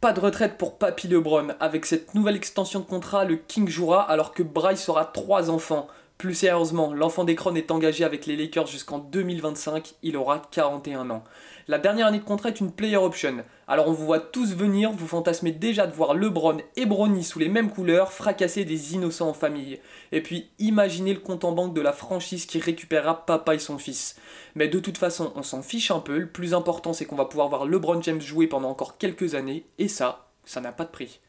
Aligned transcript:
Pas 0.00 0.12
de 0.12 0.20
retraite 0.20 0.58
pour 0.58 0.78
Papy 0.78 1.08
LeBron. 1.08 1.48
Avec 1.58 1.84
cette 1.84 2.14
nouvelle 2.14 2.36
extension 2.36 2.78
de 2.78 2.84
contrat, 2.84 3.24
le 3.24 3.34
King 3.34 3.68
jouera 3.68 4.08
alors 4.08 4.32
que 4.32 4.44
Bryce 4.44 4.88
aura 4.88 5.04
trois 5.04 5.50
enfants. 5.50 5.88
Plus 6.18 6.34
sérieusement, 6.34 6.92
l'enfant 6.92 7.22
d'Ekron 7.22 7.54
est 7.54 7.70
engagé 7.70 8.02
avec 8.02 8.26
les 8.26 8.34
Lakers 8.34 8.66
jusqu'en 8.66 8.98
2025, 8.98 9.94
il 10.02 10.16
aura 10.16 10.42
41 10.50 11.10
ans. 11.10 11.22
La 11.68 11.78
dernière 11.78 12.08
année 12.08 12.18
de 12.18 12.24
contrat 12.24 12.48
est 12.48 12.58
une 12.58 12.72
player 12.72 12.96
option. 12.96 13.44
Alors 13.68 13.86
on 13.86 13.92
vous 13.92 14.04
voit 14.04 14.18
tous 14.18 14.52
venir, 14.52 14.90
vous 14.90 15.06
fantasmez 15.06 15.52
déjà 15.52 15.86
de 15.86 15.94
voir 15.94 16.14
LeBron 16.14 16.56
et 16.74 16.86
Bronny 16.86 17.22
sous 17.22 17.38
les 17.38 17.48
mêmes 17.48 17.70
couleurs 17.70 18.12
fracasser 18.12 18.64
des 18.64 18.94
innocents 18.94 19.28
en 19.28 19.32
famille. 19.32 19.78
Et 20.10 20.20
puis 20.20 20.50
imaginez 20.58 21.14
le 21.14 21.20
compte 21.20 21.44
en 21.44 21.52
banque 21.52 21.74
de 21.74 21.80
la 21.80 21.92
franchise 21.92 22.46
qui 22.46 22.58
récupérera 22.58 23.24
papa 23.24 23.54
et 23.54 23.60
son 23.60 23.78
fils. 23.78 24.16
Mais 24.56 24.66
de 24.66 24.80
toute 24.80 24.98
façon, 24.98 25.32
on 25.36 25.44
s'en 25.44 25.62
fiche 25.62 25.92
un 25.92 26.00
peu, 26.00 26.18
le 26.18 26.28
plus 26.28 26.52
important 26.52 26.92
c'est 26.94 27.04
qu'on 27.04 27.14
va 27.14 27.26
pouvoir 27.26 27.48
voir 27.48 27.64
LeBron 27.64 28.02
James 28.02 28.20
jouer 28.20 28.48
pendant 28.48 28.70
encore 28.70 28.98
quelques 28.98 29.36
années, 29.36 29.66
et 29.78 29.86
ça, 29.86 30.30
ça 30.44 30.60
n'a 30.60 30.72
pas 30.72 30.84
de 30.84 30.90
prix. 30.90 31.20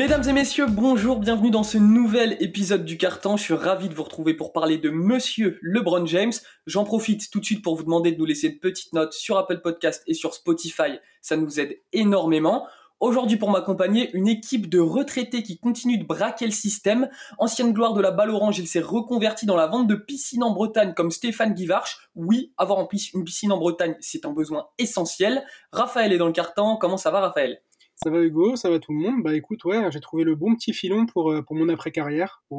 Mesdames 0.00 0.28
et 0.28 0.32
messieurs, 0.32 0.66
bonjour, 0.66 1.18
bienvenue 1.18 1.50
dans 1.50 1.62
ce 1.62 1.76
nouvel 1.76 2.36
épisode 2.40 2.84
du 2.84 2.96
Carton. 2.96 3.36
Je 3.36 3.42
suis 3.42 3.54
ravi 3.54 3.88
de 3.88 3.94
vous 3.94 4.02
retrouver 4.02 4.34
pour 4.34 4.52
parler 4.52 4.78
de 4.78 4.88
Monsieur 4.88 5.58
LeBron 5.62 6.06
James. 6.06 6.32
J'en 6.66 6.84
profite 6.84 7.30
tout 7.30 7.38
de 7.38 7.44
suite 7.44 7.62
pour 7.62 7.76
vous 7.76 7.82
demander 7.82 8.12
de 8.12 8.18
nous 8.18 8.24
laisser 8.24 8.48
une 8.48 8.58
petite 8.58 8.92
note 8.92 9.12
sur 9.12 9.36
Apple 9.36 9.60
Podcast 9.60 10.02
et 10.06 10.14
sur 10.14 10.32
Spotify. 10.34 10.98
Ça 11.20 11.36
nous 11.36 11.60
aide 11.60 11.78
énormément. 11.92 12.66
Aujourd'hui 13.00 13.38
pour 13.38 13.50
m'accompagner, 13.50 14.10
une 14.12 14.28
équipe 14.28 14.68
de 14.68 14.78
retraités 14.78 15.42
qui 15.42 15.58
continue 15.58 15.96
de 15.96 16.04
braquer 16.04 16.44
le 16.44 16.52
système. 16.52 17.08
Ancienne 17.38 17.72
gloire 17.72 17.94
de 17.94 18.02
la 18.02 18.10
balle 18.10 18.28
orange, 18.28 18.58
il 18.58 18.68
s'est 18.68 18.80
reconverti 18.80 19.46
dans 19.46 19.56
la 19.56 19.66
vente 19.66 19.86
de 19.86 19.94
piscines 19.94 20.42
en 20.42 20.50
Bretagne 20.50 20.92
comme 20.94 21.10
Stéphane 21.10 21.54
Guivarch. 21.54 22.10
Oui, 22.14 22.52
avoir 22.58 22.78
une 22.78 23.24
piscine 23.24 23.52
en 23.52 23.56
Bretagne, 23.56 23.96
c'est 24.00 24.26
un 24.26 24.32
besoin 24.32 24.66
essentiel. 24.76 25.46
Raphaël 25.72 26.12
est 26.12 26.18
dans 26.18 26.26
le 26.26 26.32
carton. 26.32 26.76
Comment 26.76 26.98
ça 26.98 27.10
va 27.10 27.20
Raphaël? 27.20 27.62
Ça 28.02 28.08
va 28.08 28.20
Hugo, 28.20 28.56
ça 28.56 28.70
va 28.70 28.78
tout 28.78 28.92
le 28.92 28.98
monde? 28.98 29.22
Bah 29.22 29.34
écoute, 29.34 29.62
ouais, 29.64 29.90
j'ai 29.90 30.00
trouvé 30.00 30.24
le 30.24 30.34
bon 30.34 30.54
petit 30.54 30.72
filon 30.72 31.04
pour, 31.04 31.30
euh, 31.30 31.44
mon 31.50 31.68
après-carrière. 31.68 32.42
Euh, 32.50 32.56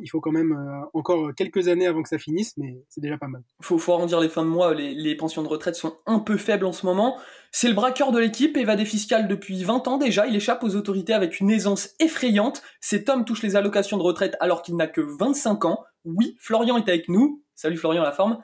il, 0.00 0.08
faut, 0.08 0.20
quand 0.20 0.30
même 0.30 0.52
euh, 0.52 0.86
encore 0.94 1.34
quelques 1.34 1.66
années 1.66 1.88
avant 1.88 2.02
que 2.02 2.08
ça 2.08 2.18
finisse, 2.18 2.56
mais 2.56 2.84
c'est 2.88 3.00
déjà 3.00 3.18
pas 3.18 3.26
mal. 3.26 3.42
Faut, 3.60 3.78
faut 3.78 3.94
arrondir 3.94 4.20
les 4.20 4.28
fins 4.28 4.44
de 4.44 4.48
mois, 4.48 4.74
les, 4.74 5.16
pensions 5.16 5.42
de 5.42 5.48
retraite 5.48 5.74
sont 5.74 5.96
un 6.06 6.20
peu 6.20 6.36
faibles 6.36 6.66
en 6.66 6.72
ce 6.72 6.86
moment. 6.86 7.18
C'est 7.50 7.68
le 7.68 7.74
braqueur 7.74 8.12
de 8.12 8.20
l'équipe, 8.20 8.56
évadé 8.56 8.84
fiscal 8.84 9.26
depuis 9.26 9.64
20 9.64 9.88
ans 9.88 9.96
déjà, 9.96 10.26
il 10.26 10.36
échappe 10.36 10.62
aux 10.62 10.76
autorités 10.76 11.14
avec 11.14 11.40
une 11.40 11.50
aisance 11.50 11.94
effrayante. 11.98 12.62
Cet 12.80 13.08
homme 13.08 13.24
touche 13.24 13.42
les 13.42 13.56
allocations 13.56 13.96
de 13.96 14.02
retraite 14.02 14.36
alors 14.38 14.62
qu'il 14.62 14.76
n'a 14.76 14.86
que 14.86 15.00
25 15.00 15.64
ans. 15.64 15.84
Oui, 16.04 16.36
Florian 16.38 16.76
est 16.76 16.88
avec 16.88 17.08
nous. 17.08 17.42
Salut 17.56 17.76
Florian, 17.76 18.02
la 18.02 18.12
forme 18.12 18.38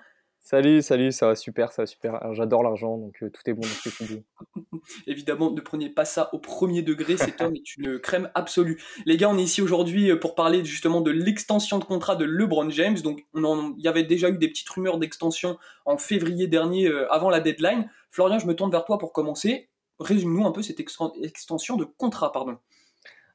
Salut, 0.44 0.82
salut, 0.82 1.12
ça 1.12 1.28
va 1.28 1.36
super, 1.36 1.70
ça 1.70 1.82
va 1.82 1.86
super. 1.86 2.20
J'adore 2.34 2.64
l'argent, 2.64 2.98
donc 2.98 3.14
euh, 3.22 3.30
tout 3.30 3.48
est 3.48 3.54
bon 3.54 3.60
dans 3.60 3.68
ce 3.68 3.88
que 3.88 3.96
tu 3.96 4.04
dis. 4.04 4.22
Évidemment, 5.06 5.52
ne 5.52 5.60
prenez 5.60 5.88
pas 5.88 6.04
ça 6.04 6.30
au 6.34 6.40
premier 6.40 6.82
degré, 6.82 7.16
cet 7.16 7.40
homme 7.40 7.54
est 7.54 7.76
une 7.76 8.00
crème 8.00 8.28
absolue. 8.34 8.82
Les 9.06 9.16
gars, 9.16 9.28
on 9.28 9.38
est 9.38 9.42
ici 9.44 9.62
aujourd'hui 9.62 10.10
euh, 10.10 10.18
pour 10.18 10.34
parler 10.34 10.64
justement 10.64 11.00
de 11.00 11.12
l'extension 11.12 11.78
de 11.78 11.84
contrat 11.84 12.16
de 12.16 12.24
LeBron 12.24 12.70
James. 12.70 12.98
Donc, 12.98 13.24
il 13.34 13.84
y 13.84 13.86
avait 13.86 14.02
déjà 14.02 14.30
eu 14.30 14.36
des 14.36 14.48
petites 14.48 14.68
rumeurs 14.68 14.98
d'extension 14.98 15.58
en 15.84 15.96
février 15.96 16.48
dernier, 16.48 16.88
euh, 16.88 17.10
avant 17.12 17.30
la 17.30 17.38
deadline. 17.38 17.88
Florian, 18.10 18.40
je 18.40 18.46
me 18.48 18.56
tourne 18.56 18.72
vers 18.72 18.84
toi 18.84 18.98
pour 18.98 19.12
commencer. 19.12 19.68
Résume-nous 20.00 20.44
un 20.44 20.50
peu 20.50 20.62
cette 20.62 20.80
extension 20.80 21.76
de 21.76 21.84
contrat, 21.84 22.32
pardon. 22.32 22.58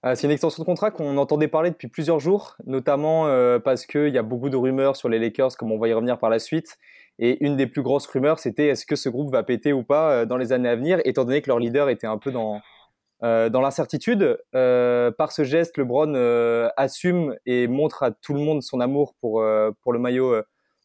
C'est 0.04 0.28
une 0.28 0.32
extension 0.32 0.64
de 0.64 0.66
contrat 0.66 0.92
qu'on 0.92 1.18
entendait 1.18 1.48
parler 1.48 1.72
depuis 1.72 1.88
plusieurs 1.88 2.20
jours, 2.20 2.56
notamment 2.66 3.26
parce 3.60 3.86
qu'il 3.86 4.10
y 4.10 4.18
a 4.18 4.24
beaucoup 4.24 4.50
de 4.50 4.56
rumeurs 4.56 4.96
sur 4.96 5.10
les 5.10 5.20
Lakers, 5.20 5.58
comme 5.58 5.72
on 5.72 5.80
va 5.80 5.88
y 5.88 5.94
revenir 5.94 6.18
par 6.18 6.30
la 6.30 6.40
suite. 6.40 6.78
Et 7.20 7.44
une 7.44 7.56
des 7.58 7.68
plus 7.68 7.82
grosses 7.82 8.08
rumeurs, 8.08 8.40
c'était 8.40 8.68
est-ce 8.68 8.86
que 8.86 8.96
ce 8.96 9.10
groupe 9.10 9.32
va 9.32 9.44
péter 9.44 9.74
ou 9.74 9.84
pas 9.84 10.12
euh, 10.12 10.26
dans 10.26 10.38
les 10.38 10.52
années 10.52 10.70
à 10.70 10.76
venir, 10.76 11.00
étant 11.04 11.26
donné 11.26 11.42
que 11.42 11.48
leur 11.48 11.60
leader 11.60 11.90
était 11.90 12.08
un 12.08 12.18
peu 12.18 12.32
dans, 12.32 12.62
euh, 13.24 13.50
dans 13.50 13.62
l'incertitude. 13.62 14.38
Euh, 14.56 15.12
par 15.12 15.32
ce 15.32 15.44
geste, 15.44 15.78
LeBron 15.78 16.14
euh, 16.14 16.70
assume 16.78 17.36
et 17.46 17.68
montre 17.68 18.04
à 18.04 18.12
tout 18.12 18.34
le 18.34 18.40
monde 18.40 18.62
son 18.62 18.80
amour 18.80 19.16
pour, 19.20 19.42
euh, 19.42 19.72
pour 19.82 19.94
le 19.94 20.00
maillot 20.00 20.36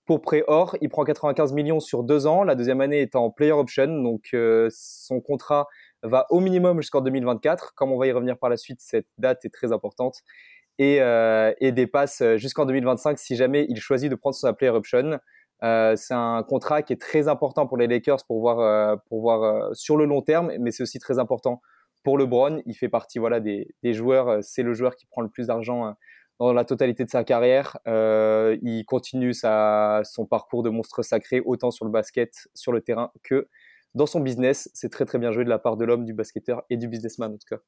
pour 0.06 0.22
pré-or. 0.22 0.76
Il 0.80 0.88
prend 0.88 1.04
95 1.04 1.52
millions 1.52 1.80
sur 1.80 2.02
deux 2.02 2.26
ans. 2.26 2.44
La 2.44 2.54
deuxième 2.54 2.80
année 2.80 3.02
est 3.02 3.14
en 3.14 3.30
player 3.30 3.52
option, 3.52 3.86
donc 4.02 4.34
son 4.70 5.20
contrat 5.20 5.68
va 6.02 6.26
au 6.30 6.40
minimum 6.40 6.80
jusqu'en 6.80 7.00
2024. 7.00 7.74
Comme 7.74 7.92
on 7.92 7.98
va 7.98 8.06
y 8.06 8.12
revenir 8.12 8.38
par 8.38 8.50
la 8.50 8.56
suite, 8.56 8.80
cette 8.80 9.08
date 9.18 9.44
est 9.44 9.52
très 9.52 9.72
importante. 9.72 10.16
Et, 10.78 10.96
et 11.60 11.72
dépasse 11.72 12.22
jusqu'en 12.36 12.64
2025 12.64 13.18
si 13.18 13.36
jamais 13.36 13.66
il 13.68 13.78
choisit 13.78 14.10
de 14.10 14.16
prendre 14.16 14.34
son 14.34 14.52
player 14.52 14.72
option. 14.72 15.20
Euh, 15.62 15.94
c'est 15.96 16.14
un 16.14 16.42
contrat 16.42 16.82
qui 16.82 16.92
est 16.92 17.00
très 17.00 17.28
important 17.28 17.66
pour 17.66 17.76
les 17.76 17.86
Lakers 17.86 18.24
pour 18.26 18.40
voir, 18.40 18.58
euh, 18.58 18.96
pour 19.08 19.20
voir 19.20 19.42
euh, 19.42 19.74
sur 19.74 19.96
le 19.96 20.06
long 20.06 20.20
terme, 20.20 20.52
mais 20.58 20.72
c'est 20.72 20.82
aussi 20.82 20.98
très 20.98 21.18
important 21.18 21.62
pour 22.02 22.18
LeBron. 22.18 22.62
Il 22.66 22.74
fait 22.74 22.88
partie 22.88 23.18
voilà 23.18 23.38
des, 23.38 23.68
des 23.82 23.94
joueurs. 23.94 24.42
C'est 24.42 24.64
le 24.64 24.74
joueur 24.74 24.96
qui 24.96 25.06
prend 25.06 25.22
le 25.22 25.28
plus 25.28 25.46
d'argent 25.46 25.94
dans 26.40 26.52
la 26.52 26.64
totalité 26.64 27.04
de 27.04 27.10
sa 27.10 27.22
carrière. 27.22 27.78
il 27.86 28.84
continue 28.86 29.34
sa, 29.34 30.00
son 30.04 30.26
parcours 30.26 30.64
de 30.64 30.70
monstre 30.70 31.02
sacré 31.02 31.40
autant 31.44 31.70
sur 31.70 31.84
le 31.84 31.92
basket, 31.92 32.48
sur 32.54 32.72
le 32.72 32.80
terrain 32.80 33.12
que 33.22 33.48
dans 33.94 34.06
son 34.06 34.20
business. 34.20 34.70
C'est 34.74 34.90
très 34.90 35.04
très 35.04 35.18
bien 35.18 35.32
joué 35.32 35.44
de 35.44 35.48
la 35.48 35.58
part 35.58 35.76
de 35.76 35.84
l'homme, 35.84 36.04
du 36.04 36.14
basketteur 36.14 36.62
et 36.70 36.76
du 36.76 36.88
businessman 36.88 37.32
en 37.32 37.38
tout 37.38 37.56
cas. 37.56 37.62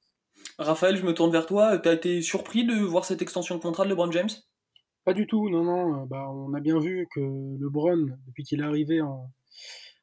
Raphaël, 0.58 0.96
je 0.96 1.04
me 1.04 1.14
tourne 1.14 1.32
vers 1.32 1.46
toi. 1.46 1.78
Tu 1.78 1.88
as 1.88 1.94
été 1.94 2.22
surpris 2.22 2.64
de 2.64 2.74
voir 2.74 3.04
cette 3.04 3.22
extension 3.22 3.56
de 3.56 3.60
contrat 3.60 3.84
de 3.84 3.90
LeBron 3.90 4.10
James? 4.12 4.30
Pas 5.04 5.14
du 5.14 5.26
tout, 5.26 5.50
non, 5.50 5.64
non. 5.64 6.02
Euh, 6.02 6.06
bah, 6.06 6.30
on 6.30 6.54
a 6.54 6.60
bien 6.60 6.78
vu 6.78 7.06
que 7.14 7.20
LeBron, 7.20 8.06
depuis 8.26 8.42
qu'il 8.42 8.60
est 8.60 8.64
arrivé 8.64 9.00
en, 9.00 9.30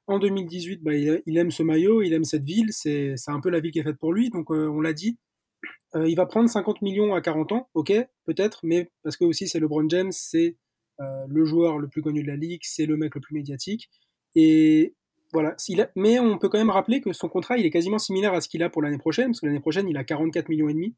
en 0.07 0.19
2018, 0.19 0.83
bah, 0.83 0.93
il, 0.93 1.37
aime 1.37 1.51
ce 1.51 1.63
maillot, 1.63 2.01
il 2.01 2.13
aime 2.13 2.23
cette 2.23 2.43
ville, 2.43 2.71
c'est 2.71 3.15
un 3.27 3.39
peu 3.39 3.49
la 3.49 3.59
ville 3.59 3.71
qui 3.71 3.79
est 3.79 3.83
faite 3.83 3.97
pour 3.97 4.13
lui, 4.13 4.29
donc 4.29 4.51
euh, 4.51 4.67
on 4.67 4.81
l'a 4.81 4.93
dit. 4.93 5.17
Euh, 5.95 6.07
il 6.07 6.15
va 6.15 6.25
prendre 6.25 6.49
50 6.49 6.81
millions 6.81 7.13
à 7.13 7.21
40 7.21 7.51
ans, 7.51 7.69
ok, 7.73 7.93
peut-être, 8.25 8.59
mais 8.63 8.91
parce 9.03 9.17
que 9.17 9.25
aussi 9.25 9.47
c'est 9.47 9.59
LeBron 9.59 9.89
James, 9.89 10.11
c'est 10.11 10.57
le 11.27 11.45
joueur 11.45 11.79
le 11.79 11.87
plus 11.87 12.03
connu 12.03 12.21
de 12.21 12.27
la 12.27 12.35
ligue, 12.35 12.61
c'est 12.63 12.85
le 12.85 12.95
mec 12.95 13.15
le 13.15 13.21
plus 13.21 13.33
médiatique. 13.33 13.89
Et 14.35 14.93
voilà, 15.33 15.55
mais 15.95 16.19
on 16.19 16.37
peut 16.37 16.49
quand 16.49 16.57
même 16.57 16.69
rappeler 16.69 17.01
que 17.01 17.13
son 17.13 17.29
contrat, 17.29 17.57
il 17.57 17.65
est 17.65 17.69
quasiment 17.69 17.99
similaire 17.99 18.33
à 18.33 18.41
ce 18.41 18.49
qu'il 18.49 18.63
a 18.63 18.69
pour 18.69 18.81
l'année 18.81 18.97
prochaine, 18.97 19.27
parce 19.27 19.39
que 19.39 19.45
l'année 19.45 19.59
prochaine, 19.59 19.87
il 19.87 19.97
a 19.97 20.03
44 20.03 20.49
millions 20.49 20.69
et 20.69 20.73
demi. 20.73 20.95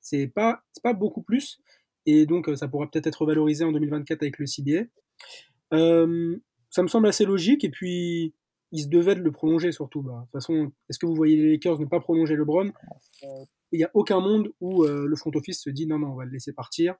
C'est 0.00 0.26
pas, 0.26 0.62
pas 0.82 0.92
beaucoup 0.92 1.22
plus 1.22 1.60
et 2.06 2.24
donc 2.24 2.48
euh, 2.48 2.56
ça 2.56 2.68
pourra 2.68 2.88
peut-être 2.88 3.08
être 3.08 3.26
valorisé 3.26 3.64
en 3.64 3.72
2024 3.72 4.22
avec 4.22 4.38
le 4.38 4.46
CBA. 4.46 4.84
Euh, 5.74 6.36
ça 6.70 6.82
me 6.82 6.88
semble 6.88 7.08
assez 7.08 7.24
logique, 7.24 7.64
et 7.64 7.70
puis 7.70 8.34
il 8.72 8.82
se 8.82 8.88
devait 8.88 9.14
de 9.14 9.20
le 9.20 9.32
prolonger 9.32 9.72
surtout. 9.72 10.02
Bah, 10.02 10.12
de 10.12 10.22
toute 10.22 10.32
façon, 10.32 10.72
est-ce 10.88 10.98
que 10.98 11.06
vous 11.06 11.14
voyez 11.14 11.36
les 11.36 11.52
Lakers 11.52 11.80
ne 11.80 11.86
pas 11.86 12.00
prolonger 12.00 12.36
LeBron? 12.36 12.72
Euh, 13.24 13.44
Il 13.72 13.78
n'y 13.78 13.84
a 13.84 13.90
aucun 13.94 14.20
monde 14.20 14.52
où 14.60 14.84
le 14.84 15.16
front 15.16 15.32
office 15.34 15.60
se 15.62 15.70
dit 15.70 15.86
non, 15.86 15.98
non, 15.98 16.12
on 16.12 16.14
va 16.14 16.24
le 16.24 16.30
laisser 16.30 16.52
partir. 16.52 16.94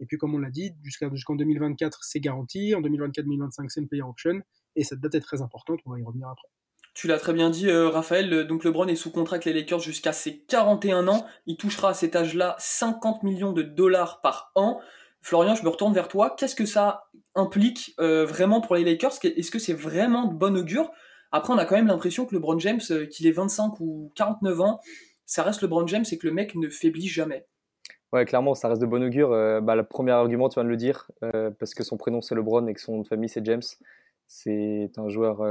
Et 0.00 0.06
puis, 0.06 0.16
comme 0.16 0.34
on 0.34 0.38
l'a 0.38 0.50
dit, 0.50 0.72
jusqu'en 0.82 1.34
2024, 1.34 2.04
c'est 2.04 2.20
garanti. 2.20 2.74
En 2.74 2.80
2024-2025, 2.80 3.68
c'est 3.68 3.80
une 3.80 3.88
player 3.88 4.02
option. 4.02 4.40
Et 4.76 4.84
cette 4.84 5.00
date 5.00 5.14
est 5.14 5.20
très 5.20 5.42
importante. 5.42 5.80
On 5.86 5.92
va 5.92 5.98
y 5.98 6.02
revenir 6.02 6.28
après. 6.28 6.48
Tu 6.94 7.06
l'as 7.06 7.18
très 7.18 7.32
bien 7.32 7.50
dit, 7.50 7.68
euh, 7.68 7.88
Raphaël. 7.88 8.46
Donc 8.46 8.64
LeBron 8.64 8.86
est 8.88 8.96
sous 8.96 9.10
contrat 9.10 9.36
avec 9.36 9.44
les 9.44 9.52
Lakers 9.52 9.80
jusqu'à 9.80 10.12
ses 10.12 10.38
41 10.40 11.08
ans. 11.08 11.24
Il 11.46 11.56
touchera 11.56 11.90
à 11.90 11.94
cet 11.94 12.16
âge-là 12.16 12.56
50 12.58 13.22
millions 13.22 13.52
de 13.52 13.62
dollars 13.62 14.20
par 14.20 14.50
an. 14.54 14.80
Florian, 15.22 15.54
je 15.54 15.62
me 15.62 15.68
retourne 15.68 15.94
vers 15.94 16.08
toi. 16.08 16.34
Qu'est-ce 16.36 16.56
que 16.56 16.66
ça 16.66 17.04
implique 17.34 17.94
euh, 18.00 18.24
vraiment 18.24 18.60
pour 18.60 18.74
les 18.74 18.84
Lakers? 18.84 19.12
Est-ce 19.22 19.50
que 19.50 19.58
c'est 19.58 19.74
vraiment 19.74 20.26
de 20.26 20.34
bon 20.34 20.56
augure? 20.56 20.90
Après, 21.32 21.52
on 21.52 21.58
a 21.58 21.64
quand 21.64 21.76
même 21.76 21.86
l'impression 21.86 22.26
que 22.26 22.34
LeBron 22.34 22.58
James, 22.58 22.80
euh, 22.90 23.06
qu'il 23.06 23.26
ait 23.26 23.32
25 23.32 23.78
ou 23.78 24.10
49 24.16 24.60
ans, 24.60 24.80
ça 25.26 25.44
reste 25.44 25.62
LeBron 25.62 25.86
James 25.86 26.04
et 26.10 26.18
que 26.18 26.26
le 26.26 26.32
mec 26.32 26.56
ne 26.56 26.68
faiblit 26.68 27.06
jamais. 27.06 27.46
Ouais, 28.12 28.24
clairement, 28.24 28.56
ça 28.56 28.68
reste 28.68 28.80
de 28.80 28.86
bon 28.86 29.04
augure. 29.04 29.30
bah, 29.62 29.76
le 29.76 29.84
premier 29.84 30.10
argument, 30.10 30.48
tu 30.48 30.54
viens 30.54 30.64
de 30.64 30.68
le 30.68 30.76
dire, 30.76 31.08
parce 31.60 31.74
que 31.74 31.84
son 31.84 31.96
prénom 31.96 32.20
c'est 32.20 32.34
LeBron 32.34 32.66
et 32.66 32.74
que 32.74 32.80
son 32.80 33.04
famille 33.04 33.28
c'est 33.28 33.44
James. 33.46 33.62
C'est 34.32 34.92
un 34.96 35.08
joueur 35.08 35.42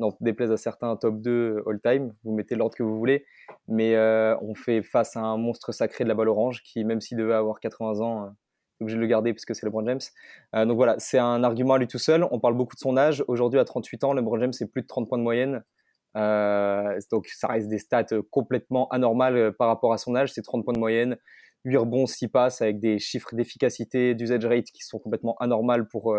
non, 0.00 0.16
déplaise 0.20 0.50
à 0.50 0.56
certains 0.56 0.96
top 0.96 1.20
2 1.20 1.62
all-time, 1.66 2.14
vous 2.24 2.34
mettez 2.34 2.56
l'ordre 2.56 2.74
que 2.74 2.82
vous 2.82 2.96
voulez, 2.96 3.26
mais 3.68 3.94
euh, 3.94 4.34
on 4.40 4.54
fait 4.54 4.82
face 4.82 5.16
à 5.16 5.20
un 5.20 5.36
monstre 5.36 5.72
sacré 5.72 6.04
de 6.04 6.08
la 6.08 6.14
balle 6.14 6.28
orange 6.28 6.62
qui, 6.62 6.84
même 6.84 7.00
s'il 7.00 7.18
devait 7.18 7.34
avoir 7.34 7.60
80 7.60 8.00
ans, 8.00 8.24
euh, 8.24 8.28
est 8.80 8.84
obligé 8.84 8.96
de 8.96 9.02
le 9.02 9.06
garder 9.06 9.34
puisque 9.34 9.54
c'est 9.54 9.66
LeBron 9.66 9.86
James. 9.86 10.00
Euh, 10.56 10.64
donc 10.64 10.76
voilà, 10.76 10.96
c'est 10.98 11.18
un 11.18 11.44
argument 11.44 11.74
à 11.74 11.78
lui 11.78 11.86
tout 11.86 11.98
seul. 11.98 12.26
On 12.30 12.40
parle 12.40 12.54
beaucoup 12.54 12.74
de 12.74 12.80
son 12.80 12.96
âge. 12.96 13.22
Aujourd'hui, 13.28 13.60
à 13.60 13.64
38 13.66 14.04
ans, 14.04 14.14
LeBron 14.14 14.40
James, 14.40 14.54
c'est 14.54 14.72
plus 14.72 14.82
de 14.82 14.86
30 14.86 15.06
points 15.06 15.18
de 15.18 15.22
moyenne. 15.22 15.62
donc 16.14 17.26
ça 17.26 17.48
reste 17.48 17.68
des 17.68 17.78
stats 17.78 18.06
complètement 18.30 18.88
anormales 18.88 19.52
par 19.58 19.68
rapport 19.68 19.92
à 19.92 19.98
son 19.98 20.16
âge. 20.16 20.32
C'est 20.32 20.42
30 20.42 20.64
points 20.64 20.74
de 20.74 20.78
moyenne, 20.78 21.18
8 21.66 21.76
rebonds, 21.76 22.06
6 22.06 22.28
passes 22.28 22.62
avec 22.62 22.80
des 22.80 22.98
chiffres 22.98 23.34
d'efficacité, 23.34 24.14
d'usage 24.14 24.46
rate 24.46 24.70
qui 24.72 24.82
sont 24.82 24.98
complètement 24.98 25.36
anormales 25.40 25.86
pour, 25.88 26.16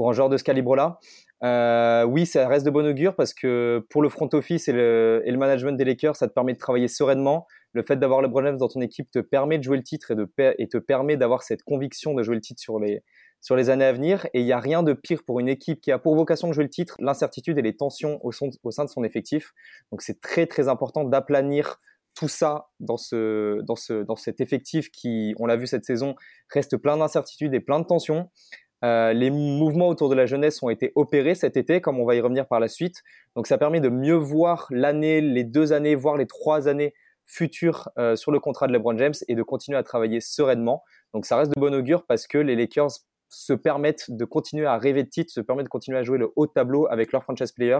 pour 0.00 0.08
un 0.08 0.14
joueur 0.14 0.30
de 0.30 0.38
ce 0.38 0.44
calibre-là. 0.44 0.98
Euh, 1.44 2.04
oui, 2.04 2.24
ça 2.24 2.48
reste 2.48 2.64
de 2.64 2.70
bon 2.70 2.86
augure 2.86 3.14
parce 3.14 3.34
que 3.34 3.84
pour 3.90 4.00
le 4.00 4.08
front 4.08 4.30
office 4.32 4.66
et 4.66 4.72
le, 4.72 5.22
management 5.36 5.76
des 5.76 5.84
Lakers, 5.84 6.16
ça 6.16 6.26
te 6.26 6.32
permet 6.32 6.54
de 6.54 6.58
travailler 6.58 6.88
sereinement. 6.88 7.46
Le 7.74 7.82
fait 7.82 7.96
d'avoir 7.96 8.22
LeBron 8.22 8.42
James 8.44 8.56
dans 8.56 8.68
ton 8.68 8.80
équipe 8.80 9.10
te 9.10 9.18
permet 9.18 9.58
de 9.58 9.62
jouer 9.62 9.76
le 9.76 9.82
titre 9.82 10.12
et, 10.12 10.14
de, 10.14 10.26
et 10.56 10.68
te 10.68 10.78
permet 10.78 11.18
d'avoir 11.18 11.42
cette 11.42 11.62
conviction 11.64 12.14
de 12.14 12.22
jouer 12.22 12.34
le 12.34 12.40
titre 12.40 12.62
sur 12.62 12.78
les, 12.80 13.68
années 13.68 13.84
à 13.84 13.92
venir. 13.92 14.24
Et 14.32 14.40
il 14.40 14.46
n'y 14.46 14.52
a 14.52 14.58
rien 14.58 14.82
de 14.82 14.94
pire 14.94 15.22
pour 15.22 15.38
une 15.38 15.50
équipe 15.50 15.82
qui 15.82 15.92
a 15.92 15.98
pour 15.98 16.16
vocation 16.16 16.48
de 16.48 16.54
jouer 16.54 16.64
le 16.64 16.70
titre, 16.70 16.96
l'incertitude 16.98 17.58
et 17.58 17.62
les 17.62 17.76
tensions 17.76 18.24
au, 18.24 18.32
sein 18.32 18.46
de 18.48 18.88
son 18.88 19.04
effectif. 19.04 19.52
Donc 19.92 20.00
c'est 20.00 20.22
très 20.22 20.46
très 20.46 20.68
important 20.68 21.04
d'aplanir 21.04 21.78
tout 22.14 22.28
ça 22.28 22.70
dans, 22.80 22.96
ce, 22.96 23.60
dans, 23.64 23.76
dans 24.04 24.16
cet 24.16 24.40
effectif 24.40 24.90
qui, 24.90 25.34
on 25.38 25.44
l'a 25.44 25.56
vu 25.56 25.66
cette 25.66 25.84
saison, 25.84 26.14
reste 26.48 26.78
plein 26.78 26.96
d'incertitudes 26.96 27.52
et 27.52 27.60
plein 27.60 27.80
de 27.80 27.84
tensions. 27.84 28.30
Euh, 28.84 29.12
les 29.12 29.30
mouvements 29.30 29.88
autour 29.88 30.08
de 30.08 30.14
la 30.14 30.26
jeunesse 30.26 30.62
ont 30.62 30.70
été 30.70 30.92
opérés 30.94 31.34
cet 31.34 31.56
été, 31.56 31.80
comme 31.80 32.00
on 32.00 32.04
va 32.04 32.14
y 32.14 32.20
revenir 32.20 32.46
par 32.46 32.60
la 32.60 32.68
suite. 32.68 33.02
Donc 33.36 33.46
ça 33.46 33.58
permet 33.58 33.80
de 33.80 33.88
mieux 33.88 34.14
voir 34.14 34.66
l'année, 34.70 35.20
les 35.20 35.44
deux 35.44 35.72
années, 35.72 35.94
voire 35.94 36.16
les 36.16 36.26
trois 36.26 36.68
années 36.68 36.94
futures 37.26 37.88
euh, 37.98 38.16
sur 38.16 38.32
le 38.32 38.40
contrat 38.40 38.66
de 38.66 38.72
LeBron 38.72 38.96
James 38.98 39.14
et 39.28 39.34
de 39.34 39.42
continuer 39.42 39.78
à 39.78 39.82
travailler 39.82 40.20
sereinement. 40.20 40.82
Donc 41.14 41.26
ça 41.26 41.36
reste 41.36 41.54
de 41.54 41.60
bon 41.60 41.74
augure 41.74 42.04
parce 42.06 42.26
que 42.26 42.38
les 42.38 42.56
Lakers 42.56 42.90
se 43.30 43.52
permettent 43.52 44.10
de 44.10 44.24
continuer 44.24 44.66
à 44.66 44.76
rêver 44.76 45.04
de 45.04 45.08
titre, 45.08 45.32
se 45.32 45.40
permettent 45.40 45.66
de 45.66 45.70
continuer 45.70 45.98
à 45.98 46.02
jouer 46.02 46.18
le 46.18 46.32
haut 46.36 46.46
tableau 46.46 46.86
avec 46.90 47.12
leur 47.12 47.22
franchise 47.22 47.52
player 47.52 47.78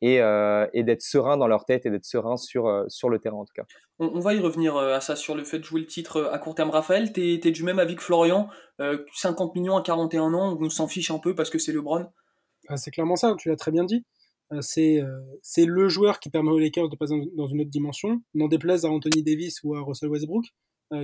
et, 0.00 0.20
euh, 0.20 0.66
et 0.72 0.84
d'être 0.84 1.02
serein 1.02 1.36
dans 1.36 1.48
leur 1.48 1.64
tête 1.64 1.84
et 1.86 1.90
d'être 1.90 2.04
serein 2.04 2.36
sur, 2.36 2.66
euh, 2.66 2.84
sur 2.88 3.10
le 3.10 3.18
terrain 3.18 3.36
en 3.36 3.44
tout 3.44 3.52
cas. 3.54 3.64
On, 3.98 4.20
va 4.20 4.34
y 4.34 4.40
revenir 4.40 4.76
euh, 4.76 4.94
à 4.94 5.00
ça 5.00 5.16
sur 5.16 5.34
le 5.34 5.44
fait 5.44 5.58
de 5.58 5.64
jouer 5.64 5.80
le 5.80 5.86
titre 5.86 6.30
à 6.32 6.38
court 6.38 6.54
terme. 6.54 6.70
Raphaël, 6.70 7.12
tu 7.12 7.20
es, 7.20 7.50
du 7.50 7.64
même 7.64 7.78
avis 7.78 7.96
que 7.96 8.02
Florian, 8.02 8.48
50 8.78 9.54
millions 9.54 9.76
à 9.76 9.82
41 9.82 10.34
ans, 10.34 10.58
on 10.60 10.68
s'en 10.68 10.88
fiche 10.88 11.10
un 11.10 11.18
peu 11.18 11.34
parce 11.34 11.50
que 11.50 11.58
c'est 11.58 11.72
LeBron? 11.72 12.06
Ah, 12.68 12.76
C'est 12.76 12.90
clairement 12.90 13.16
ça, 13.16 13.34
tu 13.38 13.48
l'as 13.48 13.56
très 13.56 13.70
bien 13.70 13.84
dit. 13.84 14.04
C'est 14.60 15.00
c'est 15.42 15.64
le 15.64 15.88
joueur 15.88 16.20
qui 16.20 16.28
permet 16.28 16.50
aux 16.50 16.58
Lakers 16.58 16.88
de 16.88 16.96
passer 16.96 17.14
dans 17.34 17.46
une 17.46 17.62
autre 17.62 17.70
dimension, 17.70 18.20
n'en 18.34 18.46
déplaise 18.46 18.84
à 18.84 18.90
Anthony 18.90 19.22
Davis 19.22 19.60
ou 19.64 19.74
à 19.74 19.80
Russell 19.80 20.10
Westbrook, 20.10 20.44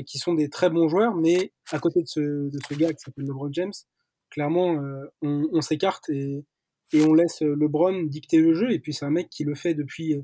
qui 0.07 0.19
sont 0.19 0.35
des 0.35 0.49
très 0.49 0.71
bons 0.71 0.89
joueurs, 0.89 1.17
mais 1.17 1.53
à 1.73 1.79
côté 1.81 2.01
de 2.03 2.07
ce, 2.07 2.21
de 2.21 2.59
ce 2.69 2.75
gars 2.75 2.93
qui 2.93 3.01
s'appelle 3.01 3.25
LeBron 3.25 3.53
James, 3.53 3.73
clairement, 4.31 4.81
on, 5.23 5.49
on 5.53 5.61
s'écarte 5.61 6.09
et, 6.11 6.45
et 6.93 7.03
on 7.03 7.15
laisse 7.15 7.43
euh, 7.43 7.55
LeBron 7.55 8.05
dicter 8.05 8.39
le 8.39 8.55
jeu. 8.55 8.73
Et 8.73 8.79
puis 8.79 8.93
c'est 8.93 9.05
un 9.05 9.11
mec 9.11 9.29
qui 9.31 9.45
le 9.45 9.55
fait 9.55 9.75
depuis. 9.75 10.15
Euh, 10.15 10.23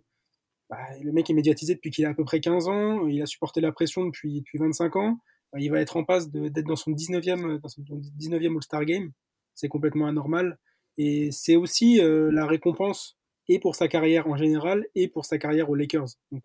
bah, 0.69 0.79
le 1.01 1.13
mec 1.13 1.31
est 1.31 1.35
médiatisé 1.35 1.75
depuis 1.75 1.91
qu'il 1.91 2.05
a 2.07 2.11
à 2.11 2.15
peu 2.15 2.25
près 2.25 2.41
15 2.41 2.69
ans. 2.69 3.07
Il 3.07 3.23
a 3.23 3.27
supporté 3.27 3.61
la 3.61 3.73
pression 3.73 4.05
depuis, 4.05 4.41
depuis 4.41 4.59
25 4.59 4.97
ans. 4.97 5.19
Bah, 5.53 5.61
il 5.61 5.71
va 5.71 5.81
être 5.81 5.97
en 5.97 6.05
passe 6.05 6.31
d'être 6.31 6.67
dans 6.67 6.77
son 6.77 6.91
19e, 6.91 7.61
dans 7.61 7.69
son 7.69 7.83
19e 7.83 8.57
All-Star 8.57 8.85
Game. 8.85 9.13
C'est 9.55 9.69
complètement 9.69 10.07
anormal. 10.07 10.59
Et 10.99 11.31
c'est 11.31 11.57
aussi 11.57 12.01
euh, 12.01 12.31
la 12.33 12.47
récompense 12.47 13.19
et 13.49 13.61
pour 13.61 13.77
sa 13.77 13.87
carrière 13.87 14.27
en 14.27 14.37
général 14.37 14.87
et 14.95 15.09
pour 15.09 15.25
sa 15.25 15.39
carrière 15.39 15.71
aux 15.71 15.77
Lakers. 15.77 16.09
Donc 16.33 16.43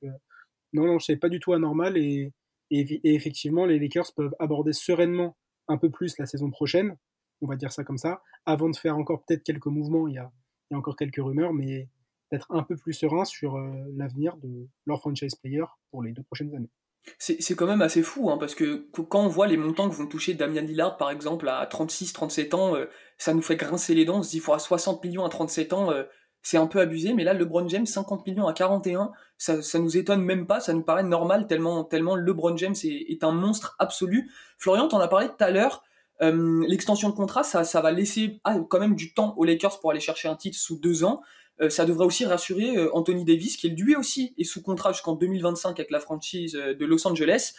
non, 0.73 0.85
non, 0.85 0.99
c'est 0.99 1.15
pas 1.15 1.29
du 1.29 1.39
tout 1.39 1.53
anormal. 1.53 1.97
Et, 1.97 2.31
et, 2.71 3.13
effectivement, 3.15 3.65
les 3.65 3.79
Lakers 3.79 4.13
peuvent 4.15 4.35
aborder 4.39 4.73
sereinement 4.73 5.37
un 5.67 5.77
peu 5.77 5.89
plus 5.89 6.17
la 6.17 6.25
saison 6.25 6.49
prochaine 6.49 6.95
on 7.41 7.47
va 7.47 7.55
dire 7.55 7.71
ça 7.71 7.83
comme 7.83 7.97
ça, 7.97 8.21
avant 8.45 8.69
de 8.69 8.75
faire 8.75 8.97
encore 8.97 9.23
peut-être 9.25 9.43
quelques 9.43 9.65
mouvements, 9.65 10.07
il 10.07 10.15
y, 10.15 10.17
a, 10.17 10.31
encore 10.73 10.95
quelques 10.95 11.17
rumeurs, 11.17 11.53
mais 11.53 11.89
d'être 12.31 12.47
un 12.49 12.63
peu 12.63 12.77
plus 12.77 12.93
serein 12.93 13.25
sur 13.25 13.57
euh, 13.57 13.71
l'avenir 13.95 14.37
de 14.37 14.67
leur 14.85 14.99
franchise 14.99 15.35
player 15.35 15.65
pour 15.89 16.01
les 16.01 16.13
deux 16.13 16.23
prochaines 16.23 16.55
années. 16.55 16.69
C'est 17.17 17.55
quand 17.55 17.65
même 17.65 17.81
assez 17.81 18.03
fou, 18.03 18.29
hein, 18.29 18.37
parce 18.37 18.53
que 18.53 18.87
quand 18.93 19.25
on 19.25 19.27
voit 19.27 19.47
les 19.47 19.57
montants 19.57 19.89
que 19.89 19.95
vont 19.95 20.05
toucher 20.05 20.35
Damian 20.35 20.61
Lillard, 20.61 20.97
par 20.97 21.09
exemple, 21.09 21.49
à 21.49 21.65
36-37 21.65 22.53
ans, 22.53 22.75
euh, 22.75 22.85
ça 23.17 23.33
nous 23.33 23.41
fait 23.41 23.55
grincer 23.55 23.95
les 23.95 24.05
dents, 24.05 24.19
on 24.19 24.23
se 24.23 24.29
dit, 24.29 24.37
il 24.37 24.41
faudra 24.41 24.59
60 24.59 25.03
millions 25.03 25.25
à 25.25 25.29
37 25.29 25.73
ans, 25.73 25.91
euh, 25.91 26.03
c'est 26.41 26.57
un 26.57 26.67
peu 26.67 26.79
abusé, 26.79 27.13
mais 27.13 27.23
là, 27.23 27.33
LeBron 27.33 27.67
James, 27.69 27.85
50 27.85 28.25
millions 28.25 28.47
à 28.47 28.53
41, 28.53 29.11
ça, 29.37 29.61
ça 29.61 29.79
nous 29.79 29.97
étonne 29.97 30.21
même 30.21 30.47
pas, 30.47 30.59
ça 30.59 30.73
nous 30.73 30.81
paraît 30.81 31.03
normal, 31.03 31.47
tellement, 31.47 31.83
tellement 31.83 32.15
LeBron 32.15 32.57
James 32.57 32.75
est, 32.83 33.11
est 33.11 33.23
un 33.23 33.31
monstre 33.31 33.75
absolu. 33.79 34.31
Florian, 34.57 34.87
t'en 34.87 34.99
as 34.99 35.07
parlé 35.07 35.27
tout 35.27 35.43
à 35.43 35.51
l'heure, 35.51 35.83
euh, 36.21 36.63
l'extension 36.67 37.09
de 37.09 37.15
contrat, 37.15 37.43
ça, 37.43 37.63
ça 37.63 37.81
va 37.81 37.91
laisser 37.91 38.39
ah, 38.43 38.57
quand 38.69 38.79
même 38.79 38.95
du 38.95 39.13
temps 39.13 39.33
aux 39.37 39.43
Lakers 39.43 39.79
pour 39.79 39.91
aller 39.91 39.99
chercher 39.99 40.27
un 40.27 40.35
titre 40.35 40.57
sous 40.57 40.79
deux 40.79 41.03
ans. 41.03 41.21
Euh, 41.61 41.69
ça 41.69 41.85
devrait 41.85 42.05
aussi 42.05 42.25
rassurer 42.25 42.77
euh, 42.77 42.95
Anthony 42.95 43.25
Davis, 43.25 43.57
qui 43.57 43.69
lui 43.69 43.95
aussi 43.95 44.33
est 44.37 44.43
sous 44.43 44.61
contrat 44.61 44.93
jusqu'en 44.93 45.15
2025 45.15 45.79
avec 45.79 45.89
la 45.89 45.99
franchise 45.99 46.53
de 46.53 46.85
Los 46.85 47.07
Angeles. 47.07 47.53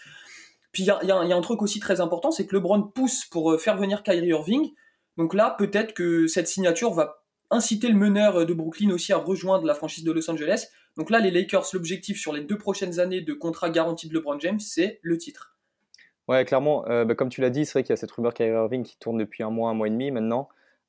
Puis 0.70 0.84
il 0.84 0.86
y 0.86 0.90
a, 0.90 1.02
y 1.02 1.10
a, 1.10 1.36
un 1.36 1.40
truc 1.40 1.60
aussi 1.60 1.80
très 1.80 2.00
important, 2.00 2.30
c'est 2.30 2.46
que 2.46 2.54
LeBron 2.56 2.82
pousse 2.82 3.24
pour 3.26 3.60
faire 3.60 3.76
venir 3.76 4.02
Kyrie 4.02 4.28
Irving. 4.28 4.70
Donc 5.18 5.34
là, 5.34 5.54
peut-être 5.58 5.92
que 5.92 6.26
cette 6.26 6.48
signature 6.48 6.92
va 6.92 7.21
inciter 7.52 7.88
le 7.88 7.94
meneur 7.94 8.44
de 8.44 8.54
Brooklyn 8.54 8.90
aussi 8.90 9.12
à 9.12 9.18
rejoindre 9.18 9.64
la 9.64 9.74
franchise 9.74 10.04
de 10.04 10.10
Los 10.10 10.28
Angeles. 10.30 10.68
Donc 10.96 11.10
là, 11.10 11.20
les 11.20 11.30
Lakers, 11.30 11.66
l'objectif 11.72 12.18
sur 12.18 12.32
les 12.32 12.40
deux 12.42 12.58
prochaines 12.58 12.98
années 12.98 13.20
de 13.20 13.32
contrat 13.32 13.70
garanti 13.70 14.08
de 14.08 14.14
LeBron 14.14 14.40
James, 14.40 14.58
c'est 14.58 14.98
le 15.02 15.18
titre. 15.18 15.56
Ouais, 16.28 16.44
clairement, 16.44 16.86
euh, 16.88 17.04
bah, 17.04 17.14
comme 17.14 17.28
tu 17.28 17.40
l'as 17.40 17.50
dit, 17.50 17.64
c'est 17.64 17.72
vrai 17.72 17.82
qu'il 17.82 17.90
y 17.90 17.92
a 17.94 17.96
cette 17.96 18.10
rumeur 18.10 18.32
Kyrie 18.32 18.50
Irving 18.50 18.82
qui 18.82 18.98
tourne 18.98 19.18
depuis 19.18 19.42
un 19.42 19.50
mois, 19.50 19.70
un 19.70 19.74
mois 19.74 19.88
et 19.88 19.90
demi 19.90 20.10
maintenant. 20.10 20.48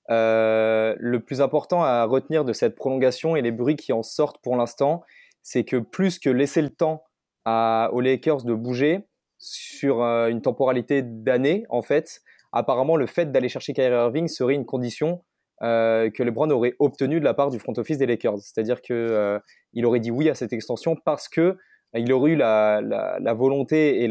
Euh, 0.09 0.95
le 0.99 1.19
plus 1.21 1.41
important 1.41 1.83
à 1.83 2.03
retenir 2.03 2.43
de 2.45 2.53
cette 2.53 2.75
prolongation 2.75 3.35
et 3.35 3.41
les 3.41 3.51
bruits 3.51 3.75
qui 3.75 3.93
en 3.93 4.03
sortent 4.03 4.41
pour 4.41 4.55
l'instant, 4.55 5.03
c'est 5.41 5.63
que 5.63 5.77
plus 5.77 6.19
que 6.19 6.29
laisser 6.29 6.61
le 6.61 6.69
temps 6.69 7.03
aux 7.45 7.99
Lakers 7.99 8.43
de 8.43 8.53
bouger 8.53 9.01
sur 9.37 10.01
euh, 10.01 10.27
une 10.27 10.41
temporalité 10.41 11.01
d'année, 11.01 11.65
en 11.69 11.81
fait, 11.81 12.21
apparemment 12.51 12.95
le 12.95 13.05
fait 13.05 13.31
d'aller 13.31 13.49
chercher 13.49 13.73
Kyrie 13.73 13.93
Irving 13.93 14.27
serait 14.27 14.53
une 14.55 14.65
condition 14.65 15.23
que 15.61 16.23
LeBron 16.23 16.49
aurait 16.49 16.75
obtenue 16.79 17.19
de 17.19 17.25
la 17.25 17.33
part 17.33 17.49
du 17.49 17.59
front 17.59 17.73
office 17.77 17.97
des 17.97 18.05
Lakers. 18.05 18.39
C'est-à-dire 18.39 18.81
qu'il 18.81 19.39
il 19.73 19.85
aurait 19.85 19.99
dit 19.99 20.11
oui 20.11 20.29
à 20.29 20.35
cette 20.35 20.53
extension 20.53 20.95
parce 20.95 21.29
que 21.29 21.57
il 21.95 22.11
aurait 22.11 22.31
eu 22.31 22.35
la, 22.35 23.33
volonté 23.33 24.03
et 24.03 24.07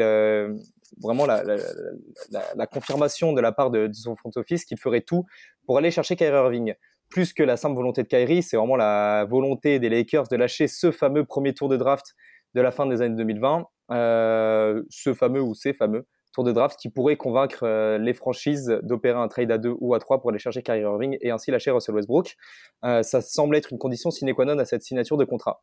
vraiment 1.01 1.27
la, 1.27 2.67
confirmation 2.67 3.33
de 3.33 3.41
la 3.41 3.53
part 3.53 3.71
de, 3.71 3.91
son 3.93 4.17
front 4.17 4.31
office 4.37 4.65
qu'il 4.65 4.79
ferait 4.79 5.01
tout 5.01 5.25
pour 5.67 5.79
aller 5.79 5.91
chercher 5.91 6.17
Kyrie 6.17 6.37
Irving. 6.37 6.75
Plus 7.11 7.33
que 7.35 7.43
la 7.43 7.57
simple 7.57 7.77
volonté 7.77 8.03
de 8.03 8.09
Kyrie, 8.09 8.43
c'est 8.43 8.57
vraiment 8.57 8.77
la 8.77 9.27
volonté 9.29 9.79
des 9.79 9.91
Lakers 9.91 10.29
de 10.29 10.37
lâcher 10.37 10.67
ce 10.67 10.91
fameux 10.91 11.25
premier 11.25 11.53
tour 11.53 11.69
de 11.69 11.77
draft 11.77 12.15
de 12.55 12.61
la 12.61 12.71
fin 12.71 12.87
des 12.87 13.03
années 13.03 13.17
2020, 13.17 13.67
euh, 13.91 14.83
ce 14.89 15.13
fameux 15.13 15.43
ou 15.43 15.55
ces 15.55 15.73
fameux 15.73 16.07
tours 16.33 16.45
de 16.45 16.53
draft 16.53 16.79
qui 16.79 16.89
pourrait 16.89 17.17
convaincre 17.17 17.61
euh, 17.63 17.99
les 17.99 18.15
franchises 18.15 18.79
d'opérer 18.83 19.19
un 19.19 19.29
trade 19.29 19.51
à 19.51 19.59
deux 19.59 19.75
ou 19.81 19.95
à 19.95 19.99
trois 19.99 20.21
pour 20.21 20.31
aller 20.31 20.39
chercher 20.39 20.63
Kyrie 20.63 20.81
Irving 20.81 21.17
et 21.21 21.31
ainsi 21.31 21.51
lâcher 21.51 21.71
Russell 21.71 21.95
Westbrook. 21.95 22.37
Euh, 22.85 23.03
ça 23.03 23.21
semble 23.21 23.57
être 23.57 23.73
une 23.73 23.79
condition 23.79 24.11
sine 24.11 24.33
qua 24.35 24.45
non 24.45 24.59
à 24.59 24.65
cette 24.65 24.83
signature 24.83 25.17
de 25.17 25.25
contrat. 25.25 25.63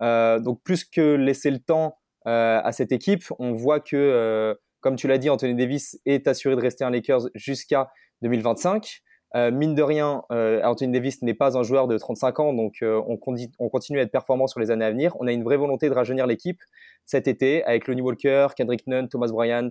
donc 0.00 0.62
plus 0.62 0.84
que 0.84 1.14
laisser 1.14 1.50
le 1.50 1.58
temps 1.58 1.96
à 2.26 2.70
cette 2.72 2.92
équipe, 2.92 3.24
on 3.38 3.54
voit 3.54 3.80
que 3.80 4.54
comme 4.80 4.96
tu 4.96 5.08
l'as 5.08 5.18
dit, 5.18 5.30
Anthony 5.30 5.54
Davis 5.54 5.98
est 6.06 6.26
assuré 6.26 6.56
de 6.56 6.60
rester 6.60 6.84
un 6.84 6.90
Lakers 6.90 7.28
jusqu'à 7.34 7.90
2025. 8.22 9.02
Euh, 9.36 9.52
mine 9.52 9.74
de 9.76 9.82
rien, 9.82 10.22
euh, 10.32 10.60
Anthony 10.64 10.92
Davis 10.92 11.22
n'est 11.22 11.34
pas 11.34 11.56
un 11.56 11.62
joueur 11.62 11.86
de 11.86 11.96
35 11.96 12.40
ans, 12.40 12.52
donc 12.52 12.78
euh, 12.82 13.00
on, 13.06 13.16
on, 13.60 13.68
continue 13.68 14.00
à 14.00 14.02
être 14.02 14.10
performant 14.10 14.48
sur 14.48 14.58
les 14.58 14.72
années 14.72 14.84
à 14.84 14.90
venir. 14.90 15.16
On 15.20 15.26
a 15.28 15.32
une 15.32 15.44
vraie 15.44 15.56
volonté 15.56 15.88
de 15.88 15.94
rajeunir 15.94 16.26
l'équipe 16.26 16.60
cet 17.06 17.28
été 17.28 17.62
avec 17.64 17.86
Lonnie 17.86 18.00
Walker, 18.00 18.48
Kendrick 18.56 18.86
Nunn, 18.88 19.08
Thomas 19.08 19.28
Bryant, 19.28 19.70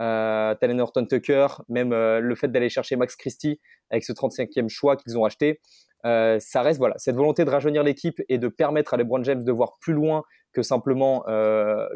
euh, 0.00 0.54
Talen 0.54 0.80
Horton 0.80 1.06
Tucker, 1.06 1.46
même 1.68 1.90
le 1.90 2.34
fait 2.34 2.48
d'aller 2.48 2.68
chercher 2.68 2.96
Max 2.96 3.16
Christie 3.16 3.60
avec 3.90 4.04
ce 4.04 4.12
35e 4.12 4.68
choix 4.68 4.96
qu'ils 4.96 5.18
ont 5.18 5.24
acheté. 5.24 5.60
ça 6.04 6.62
reste 6.62 6.78
voilà 6.78 6.94
cette 6.98 7.16
volonté 7.16 7.44
de 7.44 7.50
rajeunir 7.50 7.82
l'équipe 7.82 8.20
et 8.28 8.38
de 8.38 8.48
permettre 8.48 8.94
à 8.94 8.96
LeBron 8.96 9.22
James 9.24 9.44
de 9.44 9.52
voir 9.52 9.78
plus 9.80 9.92
loin 9.92 10.22
que 10.52 10.62
simplement 10.62 11.24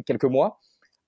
quelques 0.07 0.25
mois. 0.25 0.59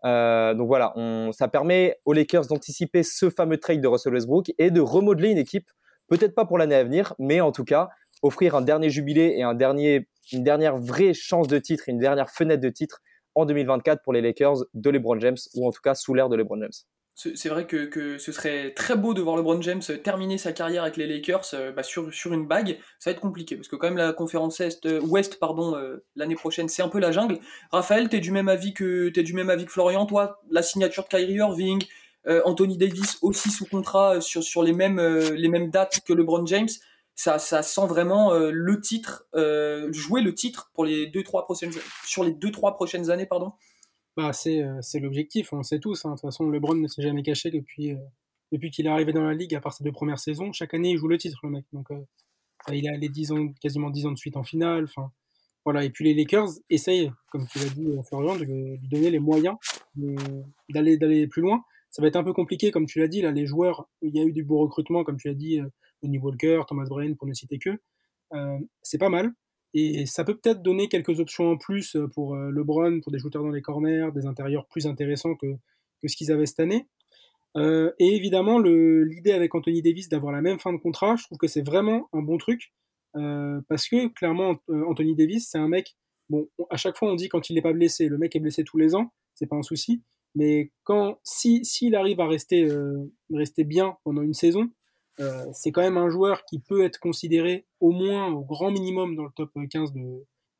Euh, 0.05 0.55
donc 0.55 0.69
voilà, 0.69 0.95
ça 1.33 1.49
permet 1.49 1.99
aux 2.05 2.13
Lakers 2.13 2.47
d'anticiper 2.47 3.03
ce 3.03 3.31
fameux 3.31 3.59
trade 3.59 3.81
de 3.81 3.89
Russell 3.89 4.13
Westbrook 4.13 4.53
et 4.59 4.71
de 4.71 4.81
remodeler 4.81 5.31
une 5.31 5.39
équipe, 5.39 5.69
peut-être 6.09 6.35
pas 6.35 6.45
pour 6.45 6.59
l'année 6.59 6.75
à 6.75 6.85
venir, 6.85 7.15
mais 7.19 7.41
en 7.41 7.53
tout 7.53 7.65
cas 7.65 7.89
offrir 8.23 8.55
un 8.55 8.63
dernier 8.63 8.91
jubilé 8.91 9.37
et 9.39 9.43
une 9.43 10.45
dernière 10.45 10.77
vraie 10.77 11.13
chance 11.13 11.49
de 11.49 11.59
titre, 11.59 11.85
une 11.89 11.99
dernière 11.99 12.31
fenêtre 12.31 12.63
de 12.63 12.71
titre 12.71 13.01
en 13.37 13.47
2024 13.47 14.03
pour 14.03 14.13
les 14.13 14.21
Lakers 14.21 14.65
de 14.75 14.91
LeBron 14.91 15.21
James, 15.21 15.37
ou 15.55 15.69
en 15.69 15.71
tout 15.71 15.83
cas 15.83 15.95
sous 15.95 16.13
l'ère 16.15 16.29
de 16.29 16.37
LeBron 16.37 16.61
James 16.61 16.73
c'est 17.17 17.49
vrai 17.49 17.67
que, 17.67 18.19
ce 18.19 18.31
serait 18.31 18.73
très 18.75 18.95
beau 18.95 19.15
de 19.15 19.23
voir 19.23 19.37
LeBron 19.37 19.63
James 19.63 19.81
terminer 20.05 20.37
sa 20.37 20.53
carrière 20.53 20.83
avec 20.83 20.99
les 20.99 21.07
Lakers 21.07 21.47
euh, 21.55 21.73
bah, 21.73 21.83
sur, 21.83 22.13
sur 22.13 22.35
une 22.35 22.47
bague. 22.47 22.79
Ça 22.99 23.11
va 23.11 23.15
être 23.15 23.23
compliqué 23.23 23.57
parce 23.57 23.69
que 23.69 23.77
quand 23.77 23.87
même 23.87 23.97
la 23.97 24.13
conférence 24.13 24.61
Est, 24.61 24.85
euh, 24.85 25.01
Ouest 25.01 25.39
pardon 25.39 25.75
euh, 25.77 26.05
l'année 26.15 26.35
prochaine 26.35 26.69
c'est 26.69 26.83
un 26.83 26.89
peu 26.89 26.99
la 26.99 27.13
jungle. 27.13 27.39
Raphaël, 27.73 28.11
t'es 28.11 28.21
du 28.21 28.33
même 28.33 28.49
avis 28.49 28.75
que 28.75 29.09
t'es 29.09 29.23
du 29.23 29.33
même 29.33 29.49
avis 29.49 29.65
que 29.65 29.73
Florian. 29.73 30.05
Toi, 30.05 30.43
la 30.51 30.63
signature 30.63 31.05
de 31.05 31.09
Kyrie 31.09 31.35
Irving, 31.35 31.83
Anthony 32.45 32.77
Davis 32.77 33.19
aussi 33.23 33.53
sous 33.53 33.67
contrat 33.67 34.21
sur, 34.21 34.43
sur 34.43 34.65
les 34.65 34.73
mêmes 34.73 35.01
les 35.01 35.49
mêmes 35.49 35.71
dates 35.71 36.01
que 36.05 36.13
LeBron 36.13 36.45
James? 36.47 36.69
Ça, 37.17 37.39
sent 37.39 37.87
vraiment 37.87 38.35
le 38.35 38.81
titre, 38.81 39.27
jouer 39.91 40.21
le 40.23 40.35
titre 40.35 40.71
pour 40.75 40.85
les 40.85 41.07
deux 41.07 41.23
trois 41.23 41.45
prochaines 41.45 41.73
sur 42.05 42.23
les 42.23 42.33
deux 42.33 42.53
trois 42.53 42.77
prochaines 42.77 43.11
années 43.11 43.27
pardon. 43.27 43.53
Bah, 44.17 44.33
c'est, 44.33 44.63
euh, 44.63 44.79
c'est 44.81 44.99
l'objectif, 44.99 45.53
on 45.53 45.59
le 45.59 45.63
sait 45.63 45.79
tous. 45.79 46.07
Hein. 46.07 46.11
De 46.11 46.15
toute 46.15 46.23
façon, 46.23 46.49
LeBron 46.49 46.75
ne 46.75 46.87
s'est 46.89 47.03
jamais 47.03 47.23
caché 47.23 47.51
depuis, 47.51 47.93
euh, 47.93 47.99
depuis 48.51 48.71
qu'il 48.71 48.87
est 48.87 48.89
arrivé 48.89 49.13
dans 49.13 49.25
la 49.25 49.35
ligue, 49.35 49.55
à 49.55 49.61
part 49.61 49.75
ses 49.75 49.85
deux 49.85 49.93
premières 49.93 50.19
saisons. 50.19 50.53
Chaque 50.53 50.73
année, 50.73 50.91
il 50.91 50.97
joue 50.97 51.09
le 51.09 51.19
titre, 51.19 51.39
le 51.43 51.51
mec. 51.51 51.67
Donc, 51.73 51.91
euh, 51.91 52.01
il 52.73 52.87
est 52.87 52.89
allé 52.89 53.11
10 53.11 53.33
ans, 53.33 53.49
quasiment 53.61 53.91
10 53.91 54.07
ans 54.07 54.13
de 54.13 54.19
suite 54.19 54.39
en 54.39 54.43
finale. 54.43 54.85
Enfin, 54.85 55.13
voilà. 55.65 55.85
Et 55.85 55.91
puis 55.91 56.05
les 56.05 56.15
Lakers 56.15 56.49
essayent, 56.71 57.13
comme 57.31 57.47
tu 57.47 57.59
l'as 57.59 57.69
dit, 57.69 57.87
Florian, 58.09 58.37
de 58.37 58.45
lui 58.45 58.79
donner 58.89 59.11
les 59.11 59.19
moyens 59.19 59.57
d'aller 60.69 60.97
d'aller 60.97 61.27
plus 61.27 61.43
loin. 61.43 61.63
Ça 61.91 62.03
va 62.03 62.09
être 62.09 62.17
un 62.17 62.25
peu 62.25 62.33
compliqué, 62.33 62.71
comme 62.71 62.87
tu 62.87 62.99
l'as 63.01 63.09
dit. 63.09 63.23
Là, 63.23 63.33
les 63.33 63.47
joueurs, 63.47 63.89
il 64.03 64.15
y 64.15 64.21
a 64.21 64.25
eu 64.25 64.33
du 64.33 64.45
beau 64.45 64.59
recrutement, 64.59 65.05
comme 65.05 65.19
tu 65.19 65.29
l'as 65.29 65.35
dit, 65.35 65.61
Tony 66.03 66.19
Walker, 66.19 66.63
Thomas 66.69 66.87
Bryan, 66.89 67.17
pour 67.17 67.27
ne 67.27 67.33
citer 67.35 67.59
que. 67.59 67.71
c'est 68.83 68.99
pas 68.99 69.09
mal. 69.09 69.33
Et 69.79 70.07
ça 70.07 70.25
peut 70.25 70.35
peut-être 70.35 70.63
donner 70.63 70.89
quelques 70.89 71.21
options 71.21 71.51
en 71.51 71.59
plus 71.59 71.97
euh, 71.97 72.09
pour 72.09 72.35
euh, 72.35 72.51
LeBron, 72.51 73.01
pour 73.03 73.13
des 73.13 73.19
shooters 73.19 73.43
dans 73.43 73.51
les 73.51 73.61
corners, 73.61 74.09
des 74.15 74.25
intérieurs 74.25 74.67
plus 74.69 74.87
intéressants 74.87 75.35
que, 75.35 75.55
ce 76.07 76.17
qu'ils 76.17 76.33
avaient 76.33 76.47
cette 76.47 76.61
année. 76.61 76.87
Euh, 77.59 77.93
et 77.99 78.17
évidemment, 78.17 78.59
l'idée 78.59 79.33
avec 79.33 79.55
Anthony 79.55 79.83
Davis 79.83 80.09
d'avoir 80.09 80.33
la 80.33 80.41
même 80.41 80.59
fin 80.59 80.73
de 80.73 80.79
contrat, 80.79 81.17
je 81.17 81.25
trouve 81.25 81.37
que 81.37 81.47
c'est 81.47 81.61
vraiment 81.61 82.09
un 82.15 82.23
bon 82.23 82.39
truc. 82.39 82.73
Euh, 83.17 83.61
parce 83.69 83.87
que 83.87 84.09
clairement, 84.09 84.57
Anthony 84.69 85.15
Davis, 85.15 85.49
c'est 85.51 85.59
un 85.59 85.69
mec. 85.69 85.95
Bon, 86.31 86.49
à 86.71 86.79
chaque 86.79 86.97
fois, 86.97 87.11
on 87.11 87.15
dit 87.15 87.29
quand 87.29 87.51
il 87.51 87.55
n'est 87.55 87.63
pas 87.63 87.75
blessé, 87.75 88.09
le 88.09 88.17
mec 88.17 88.35
est 88.35 88.41
blessé 88.41 88.65
tous 88.65 88.79
les 88.79 88.95
ans, 88.95 89.13
c'est 89.35 89.47
pas 89.47 89.57
un 89.57 89.63
souci. 89.63 90.03
Mais 90.35 90.73
quand, 90.85 91.19
si 91.23 91.65
s'il 91.67 91.97
arrive 91.97 92.21
à 92.21 92.27
rester, 92.27 92.67
rester 93.33 93.65
bien 93.65 93.97
pendant 94.05 94.23
une 94.23 94.35
saison, 94.35 94.71
euh, 95.21 95.47
c'est 95.53 95.73
quand 95.73 95.81
même 95.81 95.97
un 95.97 96.11
joueur 96.11 96.45
qui 96.45 96.59
peut 96.59 96.85
être 96.85 96.99
considéré 96.99 97.67
au 97.81 97.91
moins 97.91 98.29
au 98.29 98.45
grand 98.45 98.71
minimum 98.71 99.17
dans 99.17 99.25
le 99.25 99.31
top 99.35 99.51
15 99.71 99.93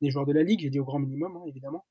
des 0.01 0.09
joueurs 0.09 0.25
de 0.25 0.33
la 0.33 0.43
ligue. 0.43 0.61
J'ai 0.61 0.69
dit 0.69 0.79
au 0.79 0.85
grand 0.85 0.99
minimum, 0.99 1.37
hein, 1.37 1.43
évidemment. 1.47 1.85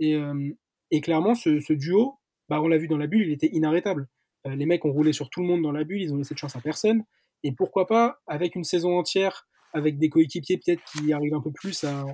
Et, 0.00 0.16
euh, 0.16 0.50
et, 0.90 1.00
clairement, 1.00 1.34
ce, 1.34 1.72
duo, 1.72 2.18
bah, 2.48 2.60
on 2.60 2.68
l'a 2.68 2.78
vu 2.78 2.88
dans 2.88 2.98
la 2.98 3.06
bulle, 3.06 3.26
il 3.26 3.32
était 3.32 3.50
inarrêtable. 3.52 4.08
Euh, 4.46 4.54
les 4.54 4.66
mecs 4.66 4.84
ont 4.84 4.92
roulé 4.92 5.12
sur 5.12 5.30
tout 5.30 5.40
le 5.40 5.46
monde 5.46 5.62
dans 5.62 5.72
la 5.72 5.84
bulle, 5.84 6.02
ils 6.02 6.12
ont 6.12 6.18
laissé 6.18 6.34
de 6.34 6.38
chance 6.38 6.56
à 6.56 6.60
personne. 6.60 7.04
Et 7.44 7.52
pourquoi 7.52 7.86
pas, 7.86 8.20
avec 8.26 8.56
une 8.56 8.64
saison 8.64 8.98
entière, 8.98 9.48
avec 9.72 9.98
des 9.98 10.10
coéquipiers 10.10 10.58
peut-être 10.58 10.82
qui 10.84 11.12
arrivent 11.12 11.34
un 11.34 11.40
peu 11.40 11.52
plus 11.52 11.84
à, 11.84 12.04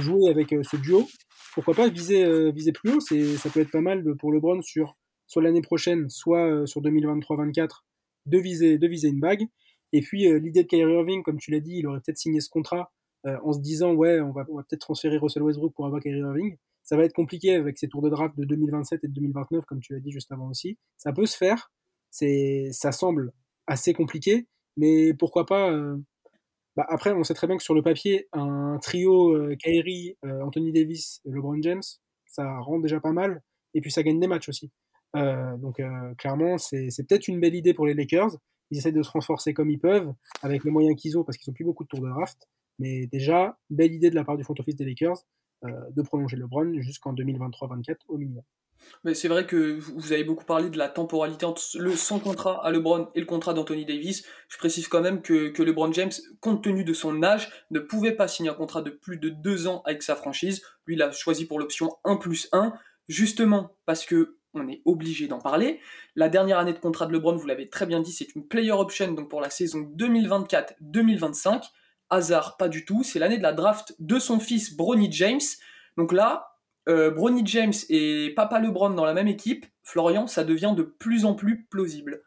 jouer 0.00 0.30
avec 0.30 0.54
ce 0.62 0.76
duo, 0.76 1.08
pourquoi 1.52 1.74
pas 1.74 1.88
viser, 1.88 2.52
viser 2.52 2.72
plus 2.72 2.94
haut 2.94 3.00
Ça 3.00 3.50
peut 3.50 3.60
être 3.60 3.72
pas 3.72 3.80
mal 3.80 4.04
pour 4.16 4.32
LeBron 4.32 4.62
sur 4.62 4.96
soit 5.26 5.42
l'année 5.42 5.60
prochaine, 5.60 6.08
soit 6.08 6.66
sur 6.66 6.80
2023-24 6.80 7.82
de 8.26 8.38
viser, 8.38 8.78
de 8.78 8.86
viser 8.86 9.08
une 9.08 9.20
bague. 9.20 9.46
Et 9.92 10.00
puis 10.00 10.26
euh, 10.26 10.38
l'idée 10.38 10.62
de 10.62 10.68
Kyrie 10.68 10.92
Irving, 10.92 11.22
comme 11.22 11.38
tu 11.38 11.50
l'as 11.50 11.60
dit, 11.60 11.76
il 11.78 11.86
aurait 11.86 12.00
peut-être 12.00 12.18
signé 12.18 12.40
ce 12.40 12.48
contrat 12.48 12.90
euh, 13.26 13.36
en 13.44 13.52
se 13.52 13.60
disant 13.60 13.92
ouais, 13.94 14.20
on 14.20 14.32
va, 14.32 14.44
on 14.50 14.56
va 14.56 14.62
peut-être 14.62 14.80
transférer 14.80 15.18
Russell 15.18 15.42
Westbrook 15.42 15.74
pour 15.74 15.86
avoir 15.86 16.00
Kyrie 16.00 16.20
Irving. 16.20 16.56
Ça 16.82 16.96
va 16.96 17.04
être 17.04 17.12
compliqué 17.12 17.54
avec 17.54 17.78
ces 17.78 17.88
tours 17.88 18.02
de 18.02 18.10
draft 18.10 18.36
de 18.36 18.44
2027 18.44 19.04
et 19.04 19.08
de 19.08 19.12
2029, 19.12 19.64
comme 19.66 19.80
tu 19.80 19.92
l'as 19.92 20.00
dit 20.00 20.10
juste 20.10 20.32
avant 20.32 20.48
aussi. 20.48 20.78
Ça 20.96 21.12
peut 21.12 21.26
se 21.26 21.36
faire, 21.36 21.70
c'est, 22.10 22.70
ça 22.72 22.90
semble 22.90 23.32
assez 23.66 23.92
compliqué, 23.92 24.48
mais 24.76 25.14
pourquoi 25.14 25.46
pas. 25.46 25.70
Euh, 25.70 25.96
bah 26.74 26.86
après, 26.88 27.12
on 27.12 27.22
sait 27.22 27.34
très 27.34 27.46
bien 27.46 27.56
que 27.58 27.62
sur 27.62 27.74
le 27.74 27.82
papier, 27.82 28.28
un 28.32 28.78
trio 28.80 29.38
Kyrie, 29.56 30.16
Anthony 30.22 30.72
Davis, 30.72 31.20
LeBron 31.26 31.60
James, 31.60 31.82
ça 32.26 32.58
rend 32.60 32.80
déjà 32.80 32.98
pas 32.98 33.12
mal, 33.12 33.42
et 33.74 33.82
puis 33.82 33.92
ça 33.92 34.02
gagne 34.02 34.18
des 34.18 34.26
matchs 34.26 34.48
aussi. 34.48 34.72
Euh, 35.16 35.56
donc 35.58 35.80
euh, 35.80 36.14
clairement, 36.16 36.58
c'est 36.58 36.88
peut-être 37.08 37.28
une 37.28 37.40
belle 37.40 37.54
idée 37.54 37.74
pour 37.74 37.86
les 37.86 37.94
Lakers. 37.94 38.36
Ils 38.70 38.78
essaient 38.78 38.92
de 38.92 39.02
se 39.02 39.10
renforcer 39.10 39.52
comme 39.52 39.70
ils 39.70 39.78
peuvent, 39.78 40.12
avec 40.42 40.64
les 40.64 40.70
moyens 40.70 40.96
qu'ils 41.00 41.18
ont, 41.18 41.24
parce 41.24 41.36
qu'ils 41.36 41.50
n'ont 41.50 41.54
plus 41.54 41.64
beaucoup 41.64 41.84
de 41.84 41.88
tours 41.88 42.00
de 42.00 42.08
draft. 42.08 42.48
Mais 42.78 43.06
déjà, 43.06 43.58
belle 43.68 43.92
idée 43.92 44.10
de 44.10 44.14
la 44.14 44.24
part 44.24 44.36
du 44.36 44.44
front 44.44 44.54
office 44.58 44.76
des 44.76 44.86
Lakers 44.86 45.18
euh, 45.64 45.68
de 45.94 46.02
prolonger 46.02 46.36
LeBron 46.36 46.80
jusqu'en 46.80 47.12
2023-24 47.14 47.96
au 48.08 48.16
minimum. 48.16 48.42
Mais 49.04 49.14
c'est 49.14 49.28
vrai 49.28 49.46
que 49.46 49.78
vous 49.78 50.12
avez 50.12 50.24
beaucoup 50.24 50.44
parlé 50.44 50.70
de 50.70 50.78
la 50.78 50.88
temporalité 50.88 51.46
entre 51.46 51.62
le, 51.78 51.94
son 51.94 52.18
contrat 52.18 52.66
à 52.66 52.70
LeBron 52.70 53.08
et 53.14 53.20
le 53.20 53.26
contrat 53.26 53.54
d'Anthony 53.54 53.84
Davis. 53.84 54.24
Je 54.48 54.58
précise 54.58 54.88
quand 54.88 55.00
même 55.00 55.22
que, 55.22 55.50
que 55.50 55.62
LeBron 55.62 55.92
James, 55.92 56.10
compte 56.40 56.64
tenu 56.64 56.82
de 56.82 56.92
son 56.92 57.22
âge, 57.22 57.52
ne 57.70 57.78
pouvait 57.78 58.16
pas 58.16 58.26
signer 58.26 58.50
un 58.50 58.54
contrat 58.54 58.82
de 58.82 58.90
plus 58.90 59.18
de 59.18 59.28
deux 59.28 59.68
ans 59.68 59.82
avec 59.84 60.02
sa 60.02 60.16
franchise. 60.16 60.62
Lui, 60.86 60.96
il 60.96 61.02
a 61.02 61.12
choisi 61.12 61.46
pour 61.46 61.60
l'option 61.60 61.96
1 62.04 62.16
plus 62.16 62.48
1, 62.52 62.72
justement 63.08 63.76
parce 63.86 64.04
que 64.04 64.38
on 64.54 64.68
est 64.68 64.82
obligé 64.84 65.28
d'en 65.28 65.38
parler. 65.38 65.80
La 66.16 66.28
dernière 66.28 66.58
année 66.58 66.72
de 66.72 66.78
contrat 66.78 67.06
de 67.06 67.12
LeBron, 67.12 67.36
vous 67.36 67.46
l'avez 67.46 67.68
très 67.68 67.86
bien 67.86 68.00
dit, 68.00 68.12
c'est 68.12 68.34
une 68.34 68.46
player 68.46 68.72
option 68.72 69.12
donc 69.12 69.28
pour 69.28 69.40
la 69.40 69.50
saison 69.50 69.80
2024-2025. 69.96 71.62
Hasard, 72.10 72.56
pas 72.58 72.68
du 72.68 72.84
tout. 72.84 73.02
C'est 73.02 73.18
l'année 73.18 73.38
de 73.38 73.42
la 73.42 73.52
draft 73.52 73.94
de 73.98 74.18
son 74.18 74.38
fils 74.38 74.76
Bronny 74.76 75.10
James. 75.12 75.40
Donc 75.96 76.12
là, 76.12 76.52
euh, 76.88 77.10
Bronny 77.10 77.42
James 77.46 77.72
et 77.88 78.32
Papa 78.36 78.60
LeBron 78.60 78.90
dans 78.90 79.04
la 79.04 79.14
même 79.14 79.28
équipe, 79.28 79.66
Florian, 79.82 80.26
ça 80.26 80.44
devient 80.44 80.74
de 80.76 80.82
plus 80.82 81.24
en 81.24 81.34
plus 81.34 81.64
plausible. 81.64 82.22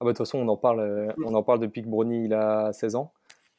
Ah 0.00 0.04
bah, 0.04 0.12
de 0.12 0.16
toute 0.16 0.26
façon, 0.26 0.38
on 0.38 0.48
en 0.48 0.56
parle, 0.56 0.80
euh, 0.80 1.58
depuis 1.58 1.82
que 1.82 1.88
Bronny 1.88 2.32
a 2.32 2.72
16 2.72 2.94
ans. 2.94 3.12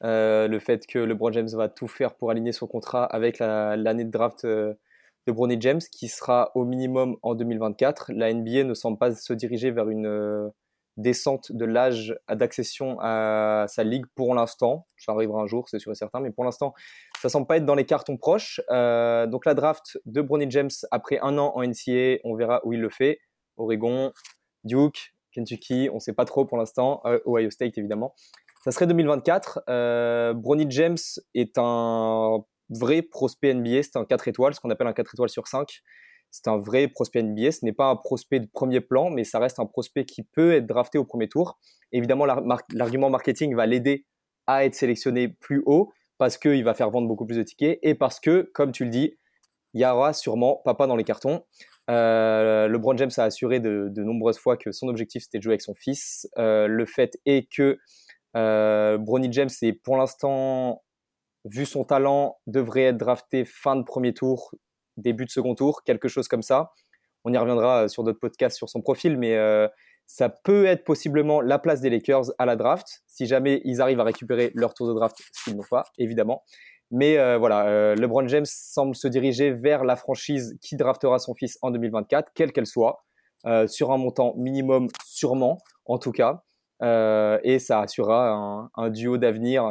Euh, 0.04 0.48
le 0.48 0.58
fait 0.58 0.88
que 0.88 0.98
LeBron 0.98 1.32
James 1.32 1.50
va 1.54 1.70
tout 1.70 1.88
faire 1.88 2.16
pour 2.16 2.32
aligner 2.32 2.54
son 2.54 2.66
contrat 2.66 3.04
avec 3.04 3.38
l'année 3.38 4.04
de 4.04 4.10
draft 4.10 4.48
de 5.28 5.32
Bronny 5.32 5.58
James 5.60 5.82
qui 5.92 6.08
sera 6.08 6.52
au 6.56 6.66
minimum 6.66 7.18
en 7.22 7.36
2024. 7.36 8.12
La 8.14 8.34
NBA 8.34 8.64
ne 8.64 8.74
semble 8.74 8.98
pas 8.98 9.14
se 9.14 9.34
diriger 9.34 9.72
vers 9.72 9.90
une 9.90 10.08
euh, 10.08 10.50
descente 10.98 11.52
de 11.52 11.66
l'âge 11.66 12.16
d'accession 12.30 12.98
à 13.00 13.66
sa 13.68 13.84
ligue 13.84 14.06
pour 14.16 14.36
l'instant. 14.36 14.88
Ça 14.98 15.12
arrivera 15.14 15.42
un 15.42 15.48
jour, 15.48 15.70
c'est 15.70 15.80
sûr 15.80 15.92
et 15.92 15.96
certain, 15.96 16.20
mais 16.20 16.32
pour 16.32 16.44
l'instant, 16.44 16.74
ça 17.22 17.30
semble 17.30 17.48
pas 17.48 17.58
être 17.58 17.66
dans 17.66 17.76
les 17.76 17.86
cartons 17.86 18.18
proches. 18.18 18.62
Euh, 18.70 19.28
donc 19.28 19.46
la 19.46 19.54
draft 19.54 20.00
de 20.06 20.22
Bronny 20.22 20.50
James 20.50 20.70
après 20.92 21.20
un 21.22 21.38
an 21.38 21.54
en 21.56 21.64
NCAA, 21.64 22.20
on 22.24 22.36
verra 22.36 22.62
où 22.66 22.74
il 22.74 22.82
le 22.82 22.90
fait. 22.90 23.20
Oregon, 23.58 24.12
Duke, 24.64 25.14
Kentucky, 25.32 25.90
on 25.92 25.96
ne 25.96 26.00
sait 26.00 26.14
pas 26.14 26.26
trop 26.26 26.46
pour 26.46 26.58
l'instant. 26.58 27.02
Euh, 27.06 27.20
Ohio 27.26 27.50
State 27.50 27.78
évidemment. 27.78 28.14
Ça 28.64 28.72
serait 28.72 28.86
2024. 28.86 29.64
Euh, 29.70 30.34
Bronny 30.34 30.68
James 30.70 30.98
est 31.34 31.58
un 31.58 32.44
vrai 32.72 33.02
prospect 33.02 33.54
NBA. 33.54 33.84
C'est 33.84 33.98
un 33.98 34.06
4 34.06 34.28
étoiles, 34.28 34.54
ce 34.56 34.60
qu'on 34.60 34.70
appelle 34.70 34.88
un 34.88 34.94
4 34.94 35.14
étoiles 35.14 35.30
sur 35.30 35.48
5. 35.48 35.82
C'est 36.32 36.48
un 36.48 36.58
vrai 36.58 36.88
prospect 36.88 37.22
NBA. 37.22 37.52
Ce 37.52 37.66
n'est 37.66 37.74
pas 37.74 37.88
un 37.88 37.96
prospect 37.96 38.40
de 38.40 38.48
premier 38.52 38.82
plan, 38.82 39.10
mais 39.10 39.24
ça 39.24 39.40
reste 39.40 39.60
un 39.60 39.66
prospect 39.66 40.06
qui 40.06 40.24
peut 40.24 40.54
être 40.54 40.66
drafté 40.66 40.98
au 40.98 41.06
premier 41.06 41.28
tour. 41.28 41.60
Évidemment, 41.92 42.26
l'argument 42.26 43.10
marketing 43.10 43.56
va 43.56 43.66
l'aider 43.66 44.06
à 44.48 44.66
être 44.66 44.76
sélectionné 44.76 45.28
plus 45.28 45.62
haut 45.66 45.92
parce 46.18 46.38
qu'il 46.38 46.64
va 46.64 46.74
faire 46.74 46.90
vendre 46.90 47.08
beaucoup 47.08 47.26
plus 47.26 47.38
de 47.38 47.44
tickets 47.44 47.80
et 47.82 47.96
parce 47.96 48.20
que, 48.20 48.50
comme 48.54 48.72
tu 48.72 48.86
le 48.86 48.90
dis, 48.90 49.18
il 49.74 49.82
y 49.82 49.86
aura 49.86 50.14
sûrement 50.14 50.62
papa 50.64 50.88
dans 50.88 50.96
les 50.96 51.04
cartons. 51.04 51.44
Euh, 51.90 52.68
LeBron 52.68 52.96
James 52.98 53.12
a 53.18 53.24
assuré 53.24 53.60
de, 53.60 53.92
nombreuses 53.98 54.38
fois 54.38 54.56
que 54.56 54.72
son 54.72 54.88
objectif 54.88 55.24
c'était 55.24 55.40
de 55.40 55.44
jouer 55.44 55.54
avec 55.54 55.62
son 55.62 55.74
fils. 55.74 56.30
Euh, 56.38 56.68
le 56.68 56.86
fait 56.86 57.20
est 57.26 57.52
que 57.52 57.80
euh, 58.38 58.98
Bronny 58.98 59.32
James 59.32 59.50
est 59.62 59.74
pour 59.74 59.98
l'instant 59.98 60.84
vu 61.46 61.66
son 61.66 61.84
talent, 61.84 62.38
devrait 62.48 62.84
être 62.84 62.98
drafté 62.98 63.46
fin 63.46 63.76
de 63.76 63.84
premier 63.84 64.14
tour, 64.14 64.54
début 64.98 65.26
de 65.26 65.30
second 65.30 65.56
tour, 65.56 65.84
quelque 65.84 66.08
chose 66.08 66.28
comme 66.28 66.42
ça. 66.42 66.72
On 67.24 67.34
y 67.34 67.38
reviendra 67.38 67.84
euh, 67.84 67.88
sur 67.88 68.04
d'autres 68.04 68.20
podcasts 68.20 68.58
sur 68.58 68.70
son 68.70 68.82
profil, 68.82 69.18
mais 69.18 69.36
euh, 69.36 69.68
ça 70.08 70.30
peut 70.30 70.66
être 70.66 70.84
possiblement 70.84 71.42
la 71.42 71.60
place 71.60 71.82
des 71.82 71.90
Lakers 71.90 72.32
à 72.38 72.46
la 72.46 72.56
draft, 72.56 73.04
si 73.08 73.26
jamais 73.26 73.62
ils 73.64 73.82
arrivent 73.82 74.00
à 74.00 74.04
récupérer 74.04 74.52
leur 74.56 74.74
tour 74.74 74.88
de 74.88 74.94
draft, 74.94 75.18
ce 75.32 75.44
qu'ils 75.44 75.56
n'ont 75.56 75.64
pas, 75.70 75.84
évidemment. 75.98 76.44
Mais 76.90 77.18
euh, 77.18 77.38
voilà, 77.38 77.96
LeBron 77.96 78.28
James 78.28 78.46
semble 78.46 78.96
se 78.96 79.08
diriger 79.08 79.52
vers 79.52 79.86
la 79.86 79.96
franchise 79.96 80.58
qui 80.62 80.76
draftera 80.76 81.20
son 81.20 81.34
fils 81.34 81.58
en 81.62 81.72
2024, 81.72 82.32
quelle 82.36 82.52
qu'elle 82.52 82.66
soit, 82.66 83.06
sur 83.68 83.92
un 83.92 83.98
montant 83.98 84.36
minimum 84.38 84.88
sûrement, 85.06 85.58
en 85.86 85.98
tout 85.98 86.12
cas. 86.12 86.44
et 86.82 87.60
ça 87.60 87.80
assurera 87.80 88.32
un, 88.32 88.70
un 88.76 88.90
duo 88.90 89.18
d'avenir 89.18 89.64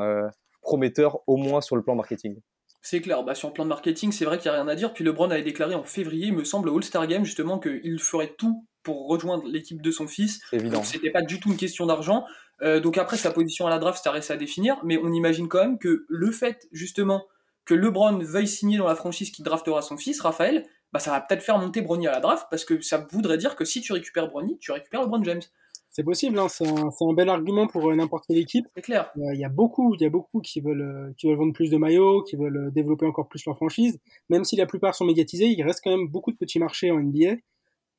prometteur 0.70 1.18
au 1.26 1.36
moins 1.36 1.60
sur 1.60 1.74
le 1.74 1.82
plan 1.82 1.96
marketing. 1.96 2.36
C'est 2.80 3.00
clair, 3.00 3.24
bah 3.24 3.34
sur 3.34 3.48
le 3.48 3.54
plan 3.54 3.64
de 3.64 3.68
marketing, 3.68 4.12
c'est 4.12 4.24
vrai 4.24 4.38
qu'il 4.38 4.50
n'y 4.50 4.56
a 4.56 4.62
rien 4.62 4.68
à 4.68 4.76
dire. 4.76 4.94
Puis 4.94 5.02
LeBron 5.02 5.28
avait 5.30 5.42
déclaré 5.42 5.74
en 5.74 5.82
février, 5.82 6.28
il 6.28 6.32
me 6.32 6.44
semble, 6.44 6.68
au 6.68 6.76
All-Star 6.76 7.08
Game, 7.08 7.24
justement, 7.24 7.58
qu'il 7.58 7.98
ferait 7.98 8.34
tout 8.38 8.64
pour 8.84 9.08
rejoindre 9.08 9.44
l'équipe 9.48 9.82
de 9.82 9.90
son 9.90 10.06
fils. 10.06 10.40
Évident. 10.52 10.84
C'était 10.84 11.10
pas 11.10 11.22
du 11.22 11.40
tout 11.40 11.50
une 11.50 11.56
question 11.56 11.86
d'argent. 11.86 12.24
Euh, 12.62 12.78
donc 12.78 12.98
après, 12.98 13.16
sa 13.16 13.32
position 13.32 13.66
à 13.66 13.70
la 13.70 13.80
draft, 13.80 14.02
ça 14.02 14.12
reste 14.12 14.30
à 14.30 14.36
définir. 14.36 14.78
Mais 14.84 14.96
on 14.96 15.12
imagine 15.12 15.48
quand 15.48 15.58
même 15.58 15.78
que 15.78 16.06
le 16.08 16.30
fait, 16.30 16.68
justement, 16.70 17.26
que 17.64 17.74
LeBron 17.74 18.18
veuille 18.20 18.48
signer 18.48 18.78
dans 18.78 18.86
la 18.86 18.94
franchise 18.94 19.32
qui 19.32 19.42
draftera 19.42 19.82
son 19.82 19.96
fils, 19.96 20.20
Raphaël, 20.20 20.64
bah 20.92 21.00
ça 21.00 21.10
va 21.10 21.20
peut-être 21.20 21.42
faire 21.42 21.58
monter 21.58 21.82
Bronny 21.82 22.06
à 22.06 22.12
la 22.12 22.20
draft, 22.20 22.46
parce 22.50 22.64
que 22.64 22.80
ça 22.80 23.06
voudrait 23.10 23.38
dire 23.38 23.56
que 23.56 23.64
si 23.64 23.80
tu 23.80 23.92
récupères 23.92 24.28
Bronny, 24.28 24.56
tu 24.58 24.70
récupères 24.70 25.02
LeBron 25.02 25.22
James. 25.24 25.42
C'est 25.90 26.04
possible, 26.04 26.38
hein, 26.38 26.48
c'est 26.48 26.68
un, 26.68 27.12
bel 27.14 27.28
argument 27.28 27.66
pour 27.66 27.90
euh, 27.90 27.96
n'importe 27.96 28.24
quelle 28.28 28.38
équipe. 28.38 28.66
C'est 28.76 28.82
clair. 28.82 29.10
Il 29.16 29.40
y 29.40 29.44
a 29.44 29.48
beaucoup, 29.48 29.96
il 29.96 30.00
y 30.00 30.04
a 30.04 30.08
beaucoup 30.08 30.40
qui 30.40 30.60
veulent, 30.60 30.82
euh, 30.82 31.12
qui 31.16 31.26
veulent 31.26 31.36
vendre 31.36 31.52
plus 31.52 31.68
de 31.68 31.76
maillots, 31.76 32.22
qui 32.22 32.36
veulent 32.36 32.68
euh, 32.68 32.70
développer 32.70 33.06
encore 33.06 33.26
plus 33.28 33.44
leur 33.44 33.56
franchise. 33.56 33.98
Même 34.28 34.44
si 34.44 34.54
la 34.54 34.66
plupart 34.66 34.94
sont 34.94 35.04
médiatisés, 35.04 35.46
il 35.46 35.60
reste 35.64 35.80
quand 35.82 35.90
même 35.90 36.06
beaucoup 36.06 36.30
de 36.30 36.36
petits 36.36 36.60
marchés 36.60 36.92
en 36.92 37.00
NBA. 37.00 37.38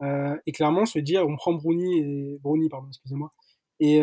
Euh, 0.03 0.37
et 0.47 0.53
clairement, 0.53 0.85
se 0.85 0.99
dire, 0.99 1.27
on 1.27 1.35
prend 1.35 1.53
Bruni 1.53 1.99
et 1.99 2.39
Bruni, 2.41 2.69
pardon, 2.69 2.87
excusez-moi, 2.87 3.29
et, 3.81 3.97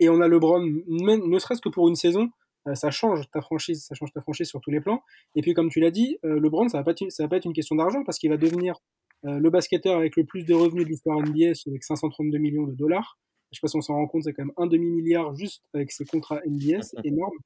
et 0.00 0.08
on 0.08 0.20
a 0.20 0.26
LeBron, 0.26 0.60
ne 0.88 1.38
serait-ce 1.38 1.60
que 1.60 1.68
pour 1.68 1.88
une 1.88 1.94
saison, 1.94 2.28
ça 2.74 2.90
change 2.90 3.30
ta 3.30 3.40
franchise, 3.40 3.84
ça 3.84 3.94
change 3.94 4.12
ta 4.12 4.20
franchise 4.20 4.48
sur 4.48 4.60
tous 4.60 4.72
les 4.72 4.80
plans. 4.80 5.00
Et 5.36 5.42
puis, 5.42 5.54
comme 5.54 5.68
tu 5.68 5.78
l'as 5.78 5.92
dit, 5.92 6.18
LeBron, 6.24 6.68
ça 6.68 6.78
va 6.78 6.84
pas, 6.84 6.92
ça 7.08 7.22
va 7.22 7.28
pas 7.28 7.36
être 7.36 7.44
une 7.44 7.52
question 7.52 7.76
d'argent 7.76 8.02
parce 8.04 8.18
qu'il 8.18 8.30
va 8.30 8.36
devenir 8.36 8.80
euh, 8.80 9.05
le 9.26 9.50
basketteur 9.50 9.96
avec 9.96 10.16
le 10.16 10.24
plus 10.24 10.44
de 10.44 10.54
revenus 10.54 10.84
de 10.84 10.90
l'histoire 10.90 11.18
NBA, 11.20 11.52
avec 11.66 11.82
532 11.82 12.38
millions 12.38 12.66
de 12.66 12.74
dollars. 12.74 13.18
Je 13.52 13.58
sais 13.58 13.60
pas 13.60 13.68
si 13.68 13.76
on 13.76 13.80
s'en 13.80 13.94
rend 13.94 14.06
compte, 14.06 14.24
c'est 14.24 14.32
quand 14.32 14.44
même 14.44 14.54
un 14.56 14.66
demi-milliard 14.66 15.34
juste 15.34 15.64
avec 15.72 15.92
ses 15.92 16.04
contrats 16.04 16.40
NBA, 16.46 16.82
c'est 16.82 16.96
énorme. 17.04 17.36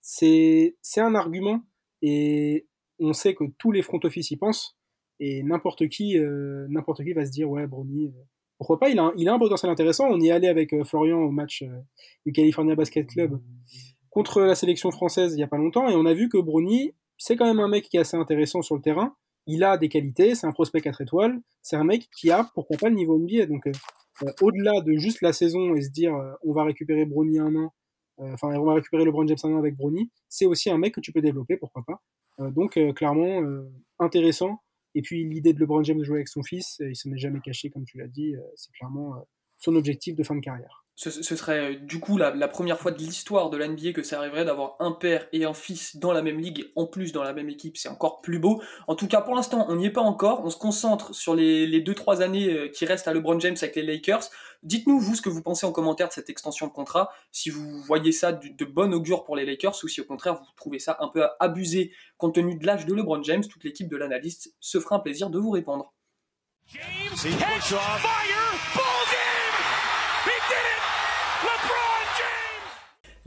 c'est 0.00 1.00
un 1.00 1.14
argument 1.14 1.62
et 2.02 2.66
on 2.98 3.12
sait 3.12 3.34
que 3.34 3.44
tous 3.58 3.72
les 3.72 3.82
front 3.82 4.00
office 4.02 4.30
y 4.30 4.36
pensent 4.36 4.76
et 5.20 5.42
n'importe 5.42 5.88
qui, 5.88 6.18
n'importe 6.68 7.04
qui 7.04 7.12
va 7.12 7.24
se 7.24 7.30
dire 7.30 7.48
ouais 7.48 7.66
Brony, 7.66 8.12
pourquoi 8.58 8.78
pas? 8.78 8.88
Il 8.88 8.98
a, 8.98 9.04
un, 9.04 9.12
il 9.16 9.28
a 9.28 9.34
un 9.34 9.38
potentiel 9.38 9.70
intéressant. 9.70 10.08
On 10.08 10.18
y 10.18 10.28
est 10.28 10.32
allé 10.32 10.48
avec 10.48 10.74
Florian 10.84 11.18
au 11.18 11.30
match 11.30 11.62
du 12.24 12.32
California 12.32 12.74
Basket 12.74 13.06
Club 13.06 13.40
contre 14.10 14.40
la 14.40 14.54
sélection 14.54 14.90
française 14.90 15.34
il 15.34 15.40
y 15.40 15.42
a 15.42 15.46
pas 15.46 15.58
longtemps 15.58 15.88
et 15.88 15.94
on 15.94 16.06
a 16.06 16.14
vu 16.14 16.30
que 16.30 16.38
Brony 16.38 16.94
c'est 17.18 17.36
quand 17.36 17.44
même 17.46 17.60
un 17.60 17.68
mec 17.68 17.84
qui 17.88 17.96
est 17.96 18.00
assez 18.00 18.16
intéressant 18.16 18.62
sur 18.62 18.74
le 18.74 18.82
terrain. 18.82 19.14
Il 19.46 19.62
a 19.64 19.78
des 19.78 19.88
qualités, 19.88 20.34
c'est 20.34 20.46
un 20.46 20.52
prospect 20.52 20.80
4 20.80 21.02
étoiles, 21.02 21.40
c'est 21.62 21.76
un 21.76 21.84
mec 21.84 22.08
qui 22.16 22.30
a 22.30 22.50
pourquoi 22.54 22.76
pas 22.78 22.88
le 22.88 22.96
niveau 22.96 23.18
NBA. 23.18 23.46
Donc 23.46 23.66
euh, 23.66 24.32
au-delà 24.40 24.80
de 24.80 24.96
juste 24.96 25.22
la 25.22 25.32
saison 25.32 25.74
et 25.74 25.82
se 25.82 25.90
dire 25.90 26.14
euh, 26.14 26.32
on 26.42 26.52
va 26.52 26.64
récupérer 26.64 27.04
Brony 27.04 27.38
un 27.38 27.54
an, 27.54 27.74
euh, 28.20 28.32
enfin 28.32 28.48
on 28.48 28.64
va 28.64 28.74
récupérer 28.74 29.04
LeBron 29.04 29.26
James 29.26 29.38
un 29.44 29.52
an 29.54 29.58
avec 29.58 29.76
Brony, 29.76 30.10
c'est 30.28 30.46
aussi 30.46 30.70
un 30.70 30.78
mec 30.78 30.94
que 30.94 31.00
tu 31.00 31.12
peux 31.12 31.20
développer, 31.20 31.56
pourquoi 31.56 31.84
pas. 31.86 32.02
donc 32.50 32.78
clairement 32.94 33.42
intéressant. 33.98 34.60
Et 34.94 35.02
puis 35.02 35.24
l'idée 35.28 35.52
de 35.52 35.60
LeBron 35.60 35.84
James 35.84 35.98
de 35.98 36.04
jouer 36.04 36.16
avec 36.16 36.28
son 36.28 36.42
fils, 36.42 36.80
il 36.80 36.96
se 36.96 37.08
n'est 37.08 37.18
jamais 37.18 37.40
caché 37.40 37.70
comme 37.70 37.84
tu 37.84 37.98
l'as 37.98 38.08
dit, 38.08 38.34
c'est 38.54 38.72
clairement 38.72 39.14
son 39.58 39.76
objectif 39.76 40.16
de 40.16 40.22
fin 40.22 40.34
de 40.34 40.40
carrière 40.40 40.85
ce, 40.96 41.10
serait 41.10 41.72
euh, 41.72 41.78
du 41.78 42.00
coup 42.00 42.16
la, 42.16 42.32
première 42.48 42.78
fois 42.78 42.90
de 42.90 42.98
l'histoire 42.98 43.50
de 43.50 43.58
l'NBA 43.58 43.92
que 43.92 44.02
ça 44.02 44.18
arriverait 44.18 44.46
d'avoir 44.46 44.76
un 44.80 44.92
père 44.92 45.26
et 45.30 45.44
un 45.44 45.52
fils 45.52 45.98
dans 45.98 46.12
la 46.12 46.22
même 46.22 46.40
ligue, 46.40 46.72
en 46.74 46.86
plus 46.86 47.12
dans 47.12 47.22
la 47.22 47.34
même 47.34 47.50
équipe, 47.50 47.76
c'est 47.76 47.90
encore 47.90 48.22
plus 48.22 48.38
beau. 48.38 48.62
En 48.88 48.94
tout 48.94 49.06
cas, 49.06 49.20
pour 49.20 49.34
l'instant, 49.34 49.66
on 49.68 49.76
n'y 49.76 49.86
est 49.86 49.90
pas 49.90 50.00
encore. 50.00 50.42
On 50.44 50.48
se 50.48 50.56
concentre 50.56 51.14
sur 51.14 51.34
les, 51.34 51.66
les 51.66 51.82
2-3 51.82 52.22
années 52.22 52.50
euh, 52.50 52.68
qui 52.68 52.86
restent 52.86 53.08
à 53.08 53.12
LeBron 53.12 53.38
James 53.40 53.56
avec 53.60 53.76
les 53.76 53.82
Lakers. 53.82 54.24
Dites-nous, 54.62 54.98
vous, 54.98 55.14
ce 55.14 55.22
que 55.22 55.28
vous 55.28 55.42
pensez 55.42 55.66
en 55.66 55.72
commentaire 55.72 56.08
de 56.08 56.14
cette 56.14 56.30
extension 56.30 56.66
de 56.66 56.72
contrat, 56.72 57.12
si 57.30 57.50
vous 57.50 57.82
voyez 57.82 58.10
ça 58.10 58.32
de, 58.32 58.48
de 58.48 58.64
bon 58.64 58.94
augure 58.94 59.24
pour 59.24 59.36
les 59.36 59.44
Lakers 59.44 59.76
ou 59.84 59.88
si 59.88 60.00
au 60.00 60.04
contraire 60.04 60.36
vous 60.36 60.46
trouvez 60.56 60.78
ça 60.78 60.96
un 61.00 61.08
peu 61.08 61.24
abusé 61.40 61.92
compte 62.16 62.34
tenu 62.34 62.56
de 62.56 62.66
l'âge 62.66 62.86
de 62.86 62.94
LeBron 62.94 63.22
James. 63.22 63.44
Toute 63.46 63.64
l'équipe 63.64 63.88
de 63.88 63.96
l'analyste 63.98 64.54
se 64.60 64.80
fera 64.80 64.96
un 64.96 65.00
plaisir 65.00 65.28
de 65.28 65.38
vous 65.38 65.50
répondre. 65.50 65.92
James, 66.66 66.82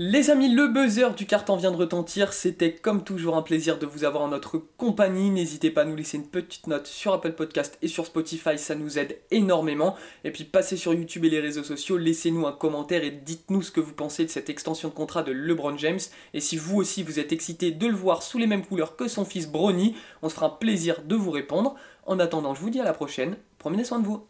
Les 0.01 0.29
amis, 0.29 0.48
le 0.48 0.70
buzzer 0.70 1.13
du 1.13 1.25
carton 1.25 1.58
vient 1.58 1.74
de 1.74 1.75
retentir. 1.75 2.32
C'était 2.32 2.74
comme 2.74 3.03
toujours 3.03 3.36
un 3.36 3.41
plaisir 3.41 3.77
de 3.77 3.86
vous 3.86 4.06
avoir 4.06 4.24
en 4.24 4.29
notre 4.29 4.58
compagnie. 4.77 5.29
N'hésitez 5.29 5.72
pas 5.72 5.82
à 5.82 5.84
nous 5.84 5.98
laisser 5.98 6.15
une 6.15 6.29
petite 6.29 6.68
note 6.68 6.88
sur 6.88 7.12
Apple 7.12 7.34
Podcast 7.34 7.77
et 7.82 7.89
sur 7.89 8.06
Spotify, 8.06 8.58
ça 8.58 8.75
nous 8.75 8.98
aide 8.98 9.20
énormément. 9.29 9.98
Et 10.24 10.32
puis 10.32 10.46
passez 10.46 10.77
sur 10.77 10.94
YouTube 10.94 11.25
et 11.25 11.29
les 11.29 11.41
réseaux 11.41 11.65
sociaux, 11.65 11.98
laissez-nous 11.98 12.48
un 12.48 12.53
commentaire 12.53 13.03
et 13.03 13.12
dites-nous 13.12 13.62
ce 13.62 13.72
que 13.72 13.82
vous 13.82 13.91
pensez 13.91 14.24
de 14.24 14.29
cette 14.29 14.50
extension 14.50 14.88
de 14.88 14.94
contrat 14.94 15.22
de 15.22 15.34
LeBron 15.34 15.77
James. 15.77 16.00
Et 16.34 16.39
si 16.39 16.56
vous 16.56 16.77
aussi 16.77 17.03
vous 17.03 17.20
êtes 17.20 17.34
excité 17.34 17.72
de 17.72 17.86
le 17.86 17.96
voir 17.96 18.24
sous 18.24 18.38
les 18.38 18.48
mêmes 18.48 18.65
couleurs 18.65 18.96
que 18.96 19.10
son 19.10 19.25
fils 19.25 19.50
Brony, 19.50 19.98
on 20.22 20.29
se 20.29 20.36
fera 20.36 20.46
un 20.46 20.51
plaisir 20.51 21.01
de 21.03 21.15
vous 21.18 21.32
répondre. 21.32 21.75
En 22.06 22.20
attendant, 22.20 22.56
je 22.56 22.62
vous 22.62 22.70
dis 22.70 22.79
à 22.79 22.86
la 22.86 22.94
prochaine. 22.94 23.36
Prenez 23.58 23.84
soin 23.84 24.00
de 24.00 24.06
vous. 24.06 24.29